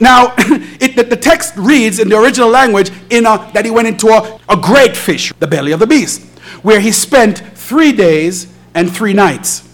Now, 0.00 0.34
it, 0.38 0.96
the, 0.96 1.04
the 1.04 1.16
text 1.16 1.54
reads 1.56 1.98
in 1.98 2.08
the 2.08 2.18
original 2.18 2.48
language 2.48 2.90
in 3.10 3.26
a, 3.26 3.50
that 3.54 3.64
he 3.64 3.70
went 3.70 3.88
into 3.88 4.08
a, 4.08 4.40
a 4.48 4.56
great 4.56 4.96
fish, 4.96 5.32
the 5.38 5.46
belly 5.46 5.72
of 5.72 5.80
the 5.80 5.86
beast, 5.86 6.22
where 6.62 6.80
he 6.80 6.92
spent 6.92 7.38
three 7.56 7.92
days 7.92 8.52
and 8.74 8.90
three 8.94 9.12
nights. 9.12 9.68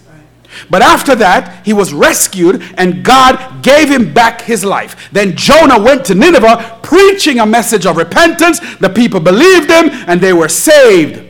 But 0.69 0.81
after 0.81 1.15
that, 1.15 1.65
he 1.65 1.73
was 1.73 1.93
rescued 1.93 2.63
and 2.77 3.03
God 3.03 3.63
gave 3.63 3.89
him 3.89 4.13
back 4.13 4.41
his 4.41 4.65
life. 4.65 5.09
Then 5.11 5.35
Jonah 5.35 5.79
went 5.79 6.05
to 6.05 6.15
Nineveh 6.15 6.79
preaching 6.81 7.39
a 7.39 7.45
message 7.45 7.85
of 7.85 7.97
repentance. 7.97 8.59
The 8.77 8.89
people 8.89 9.19
believed 9.19 9.69
him 9.69 9.89
and 10.07 10.19
they 10.19 10.33
were 10.33 10.49
saved. 10.49 11.27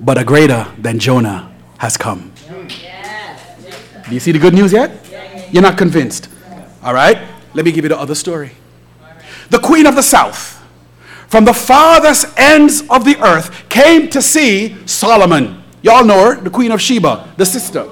But 0.00 0.16
a 0.16 0.24
greater 0.24 0.66
than 0.78 0.98
Jonah 0.98 1.52
has 1.78 1.96
come. 1.96 2.32
Do 4.08 4.14
you 4.14 4.20
see 4.20 4.32
the 4.32 4.38
good 4.38 4.54
news 4.54 4.72
yet? 4.72 5.04
You're 5.50 5.62
not 5.62 5.78
convinced. 5.78 6.28
All 6.82 6.94
right? 6.94 7.18
Let 7.54 7.64
me 7.64 7.72
give 7.72 7.84
you 7.84 7.88
the 7.88 7.98
other 7.98 8.14
story. 8.14 8.52
The 9.50 9.58
queen 9.58 9.86
of 9.86 9.94
the 9.94 10.02
south 10.02 10.58
from 11.28 11.44
the 11.44 11.52
farthest 11.52 12.26
ends 12.38 12.82
of 12.88 13.04
the 13.04 13.22
earth 13.22 13.68
came 13.68 14.08
to 14.10 14.22
see 14.22 14.74
Solomon. 14.86 15.62
Y'all 15.82 16.04
know 16.04 16.30
her, 16.30 16.40
the 16.40 16.50
Queen 16.50 16.72
of 16.72 16.80
Sheba, 16.80 17.32
the 17.36 17.44
sister. 17.44 17.86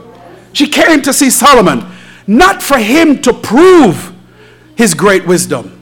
She 0.54 0.66
came 0.66 1.02
to 1.02 1.12
see 1.12 1.28
Solomon, 1.28 1.86
not 2.26 2.62
for 2.62 2.78
him 2.78 3.20
to 3.22 3.34
prove 3.34 4.14
his 4.74 4.94
great 4.94 5.26
wisdom. 5.26 5.80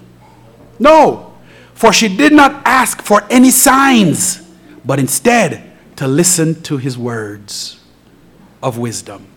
No, 0.80 1.32
for 1.74 1.92
she 1.92 2.14
did 2.14 2.32
not 2.32 2.60
ask 2.64 3.00
for 3.00 3.22
any 3.30 3.50
signs, 3.50 4.42
but 4.84 4.98
instead 4.98 5.70
to 5.96 6.08
listen 6.08 6.60
to 6.62 6.76
his 6.76 6.98
words 6.98 7.80
of 8.62 8.78
wisdom 8.78 9.28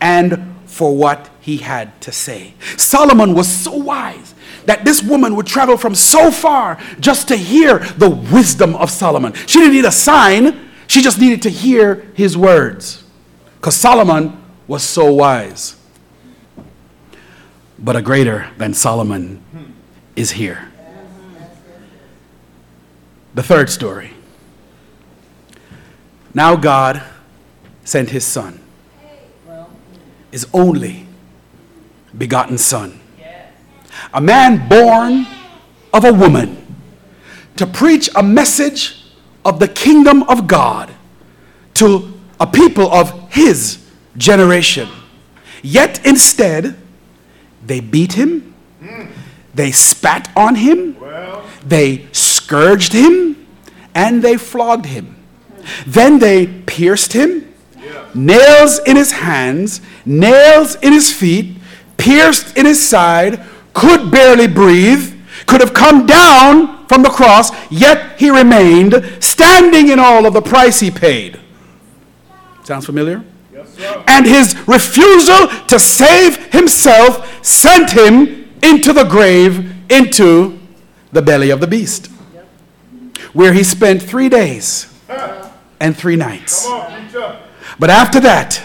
and 0.00 0.54
for 0.72 0.96
what 0.96 1.28
he 1.40 1.58
had 1.58 2.00
to 2.00 2.10
say. 2.10 2.54
Solomon 2.78 3.34
was 3.34 3.46
so 3.46 3.76
wise 3.76 4.34
that 4.64 4.86
this 4.86 5.02
woman 5.02 5.36
would 5.36 5.46
travel 5.46 5.76
from 5.76 5.94
so 5.94 6.30
far 6.30 6.80
just 6.98 7.28
to 7.28 7.36
hear 7.36 7.80
the 7.98 8.08
wisdom 8.08 8.74
of 8.76 8.90
Solomon. 8.90 9.34
She 9.34 9.58
didn't 9.58 9.74
need 9.74 9.84
a 9.84 9.92
sign, 9.92 10.70
she 10.86 11.02
just 11.02 11.20
needed 11.20 11.42
to 11.42 11.50
hear 11.50 12.06
his 12.14 12.38
words 12.38 13.04
because 13.56 13.76
Solomon 13.76 14.42
was 14.66 14.82
so 14.82 15.12
wise. 15.12 15.76
But 17.78 17.94
a 17.94 18.02
greater 18.02 18.48
than 18.56 18.72
Solomon 18.72 19.42
is 20.16 20.30
here. 20.30 20.72
The 23.34 23.42
third 23.42 23.68
story. 23.68 24.12
Now 26.32 26.56
God 26.56 27.02
sent 27.84 28.08
his 28.08 28.24
son, 28.24 28.61
his 30.32 30.46
only 30.52 31.06
begotten 32.16 32.58
son, 32.58 32.98
a 34.12 34.20
man 34.20 34.68
born 34.68 35.26
of 35.92 36.04
a 36.04 36.12
woman, 36.12 36.58
to 37.56 37.66
preach 37.66 38.08
a 38.16 38.22
message 38.22 39.04
of 39.44 39.60
the 39.60 39.68
kingdom 39.68 40.22
of 40.24 40.48
God 40.48 40.92
to 41.74 42.12
a 42.40 42.46
people 42.46 42.90
of 42.92 43.32
his 43.32 43.86
generation. 44.16 44.88
Yet 45.62 46.04
instead, 46.04 46.76
they 47.64 47.80
beat 47.80 48.14
him, 48.14 48.54
they 49.54 49.70
spat 49.70 50.30
on 50.34 50.56
him, 50.56 50.96
they 51.64 52.08
scourged 52.12 52.92
him, 52.94 53.46
and 53.94 54.22
they 54.22 54.36
flogged 54.36 54.86
him. 54.86 55.16
Then 55.86 56.18
they 56.18 56.46
pierced 56.46 57.12
him, 57.12 57.51
nails 58.14 58.78
in 58.80 58.96
his 58.96 59.12
hands, 59.12 59.80
nails 60.04 60.76
in 60.76 60.92
his 60.92 61.12
feet, 61.12 61.56
pierced 61.96 62.56
in 62.56 62.66
his 62.66 62.86
side, 62.86 63.44
could 63.74 64.10
barely 64.10 64.46
breathe, 64.46 65.14
could 65.46 65.60
have 65.60 65.74
come 65.74 66.06
down 66.06 66.86
from 66.86 67.02
the 67.02 67.08
cross, 67.08 67.50
yet 67.70 68.18
he 68.18 68.30
remained, 68.30 69.16
standing 69.20 69.88
in 69.88 69.98
all 69.98 70.26
of 70.26 70.34
the 70.34 70.42
price 70.42 70.80
he 70.80 70.90
paid. 70.90 71.38
Sounds 72.64 72.86
familiar? 72.86 73.24
Yes, 73.52 74.04
And 74.06 74.26
his 74.26 74.56
refusal 74.68 75.48
to 75.68 75.78
save 75.78 76.52
himself 76.52 77.44
sent 77.44 77.90
him 77.90 78.50
into 78.62 78.92
the 78.92 79.04
grave, 79.04 79.72
into 79.90 80.58
the 81.12 81.22
belly 81.22 81.50
of 81.50 81.60
the 81.60 81.66
beast, 81.66 82.08
where 83.32 83.52
he 83.52 83.62
spent 83.62 84.02
three 84.02 84.28
days 84.28 84.92
and 85.80 85.96
three 85.96 86.16
nights. 86.16 86.66
But 87.78 87.90
after 87.90 88.20
that, 88.20 88.62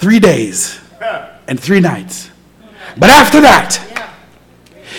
three 0.00 0.18
days 0.18 0.80
and 1.46 1.60
three 1.60 1.80
nights. 1.80 2.30
But 2.96 3.10
after 3.10 3.40
that, 3.42 3.76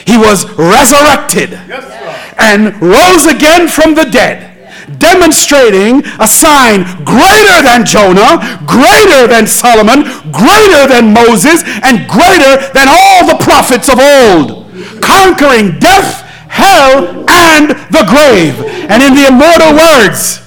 he 0.06 0.18
was 0.18 0.46
resurrected 0.58 1.52
Yes, 1.68 1.90
and 2.38 2.78
rose 2.82 3.26
again 3.26 3.68
from 3.68 3.96
the 3.96 4.06
dead, 4.06 5.00
demonstrating 5.00 6.06
a 6.20 6.28
sign 6.28 6.84
greater 7.04 7.66
than 7.66 7.86
Jonah, 7.86 8.62
greater 8.66 9.26
than 9.26 9.48
Solomon, 9.48 10.04
greater 10.30 10.86
than 10.86 11.14
Moses, 11.14 11.64
and 11.82 12.08
greater 12.08 12.62
than 12.74 12.86
all 12.86 13.26
the 13.26 13.42
prophets 13.42 13.90
of 13.90 13.98
old, 13.98 14.70
conquering 15.02 15.80
death, 15.80 16.22
hell, 16.46 17.26
and 17.30 17.74
the 17.90 18.06
grave. 18.06 18.54
And 18.90 19.02
in 19.02 19.16
the 19.16 19.28
immortal 19.28 19.74
words 19.74 20.41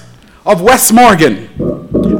of 0.45 0.61
Wess 0.61 0.91
Morgan, 0.91 1.49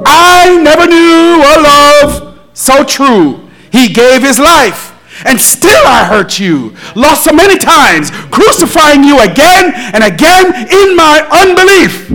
I 0.05 0.59
never 0.61 0.87
knew 0.87 1.43
a 1.45 1.55
love 1.61 2.39
so 2.53 2.83
true. 2.83 3.47
He 3.71 3.89
gave 3.89 4.21
his 4.21 4.39
life, 4.39 4.93
and 5.25 5.39
still 5.39 5.85
I 5.85 6.05
hurt 6.05 6.39
you. 6.39 6.75
Lost 6.95 7.25
so 7.25 7.33
many 7.33 7.57
times, 7.57 8.09
crucifying 8.31 9.03
you 9.03 9.19
again 9.19 9.73
and 9.93 10.03
again 10.03 10.47
in 10.55 10.95
my 10.95 11.21
unbelief. 11.29 12.09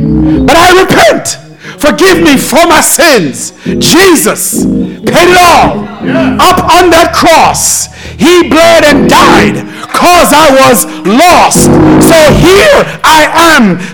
But 0.46 0.56
I 0.56 0.82
repent. 0.82 1.38
Forgive 1.78 2.20
me 2.20 2.36
for 2.36 2.66
my 2.66 2.80
sins. 2.80 3.52
Jesus 3.78 4.64
paid 4.64 5.30
it 5.30 5.38
all 5.38 5.84
up 6.40 6.60
on 6.64 6.90
that 6.90 7.12
cross. 7.14 7.88
He 8.20 8.48
bled 8.48 8.84
and 8.84 9.08
died 9.08 9.64
cause 9.88 10.32
I 10.32 10.48
was 10.52 10.84
lost. 11.08 11.72
So 12.04 12.18
here 12.36 12.84
I 13.00 13.39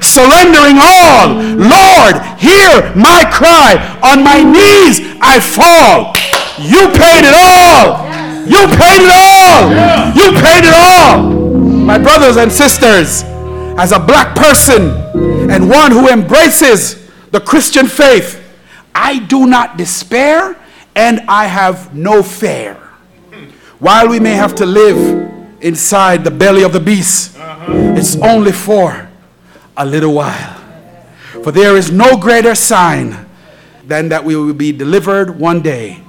surrendering 0.03 0.79
all. 0.79 1.35
Lord, 1.57 2.15
hear 2.39 2.95
my 2.95 3.25
cry. 3.33 3.77
On 4.03 4.23
my 4.23 4.43
knees 4.43 5.01
I 5.21 5.41
fall. 5.41 6.15
You 6.59 6.89
paid 6.95 7.25
it 7.27 7.35
all. 7.35 8.07
You 8.47 8.63
paid 8.79 9.03
it 9.03 9.13
all. 9.13 9.69
You 10.15 10.27
paid 10.41 10.65
it 10.65 10.75
all. 10.75 11.23
My 11.87 11.99
brothers 11.99 12.37
and 12.37 12.51
sisters, 12.51 13.23
as 13.79 13.93
a 13.93 13.99
black 13.99 14.35
person 14.35 14.91
and 15.51 15.69
one 15.69 15.91
who 15.91 16.09
embraces 16.09 17.09
the 17.31 17.41
Christian 17.41 17.87
faith, 17.87 18.43
I 18.95 19.19
do 19.19 19.47
not 19.47 19.77
despair 19.77 20.57
and 20.95 21.21
I 21.29 21.47
have 21.47 21.95
no 21.95 22.23
fear. 22.23 22.75
While 23.79 24.09
we 24.09 24.19
may 24.19 24.33
have 24.33 24.55
to 24.57 24.67
live 24.67 25.31
inside 25.61 26.25
the 26.25 26.31
belly 26.31 26.63
of 26.63 26.73
the 26.73 26.81
beast, 26.81 27.37
it's 27.69 28.17
only 28.17 28.53
for 28.53 29.06
a 29.77 29.85
little 29.85 30.15
while. 30.15 30.63
For 31.43 31.53
there 31.53 31.77
is 31.77 31.91
no 31.91 32.17
greater 32.17 32.55
sign 32.55 33.27
than 33.87 34.09
that 34.09 34.25
we 34.25 34.37
will 34.37 34.55
be 34.55 34.73
delivered 34.73 35.39
one 35.39 35.63
day 35.63 36.01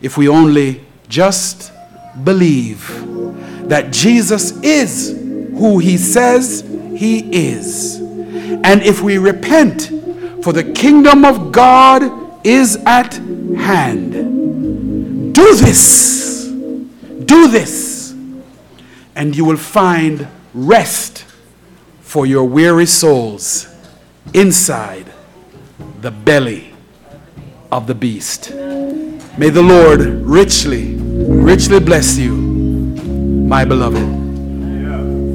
if 0.00 0.16
we 0.16 0.28
only 0.28 0.84
just 1.08 1.72
believe 2.24 2.88
that 3.68 3.92
Jesus 3.92 4.52
is 4.62 5.10
who 5.10 5.78
he 5.78 5.96
says 5.96 6.60
he 6.96 7.18
is. 7.52 7.96
And 7.96 8.82
if 8.82 9.02
we 9.02 9.18
repent, 9.18 9.90
for 10.42 10.52
the 10.52 10.64
kingdom 10.72 11.24
of 11.24 11.50
God 11.50 12.46
is 12.46 12.76
at 12.86 13.14
hand. 13.14 14.12
Do 15.34 15.54
this. 15.56 16.46
Do 17.24 17.48
this. 17.48 18.14
And 19.14 19.34
you 19.34 19.44
will 19.44 19.56
find 19.56 20.28
rest 20.54 21.24
for 22.16 22.24
your 22.24 22.44
weary 22.44 22.86
souls 22.86 23.68
inside 24.32 25.04
the 26.00 26.10
belly 26.10 26.72
of 27.70 27.86
the 27.86 27.94
beast. 27.94 28.54
May 29.36 29.50
the 29.50 29.60
Lord 29.60 30.00
richly, 30.00 30.94
richly 30.94 31.78
bless 31.78 32.16
you, 32.16 32.32
my 32.32 33.66
beloved. 33.66 34.25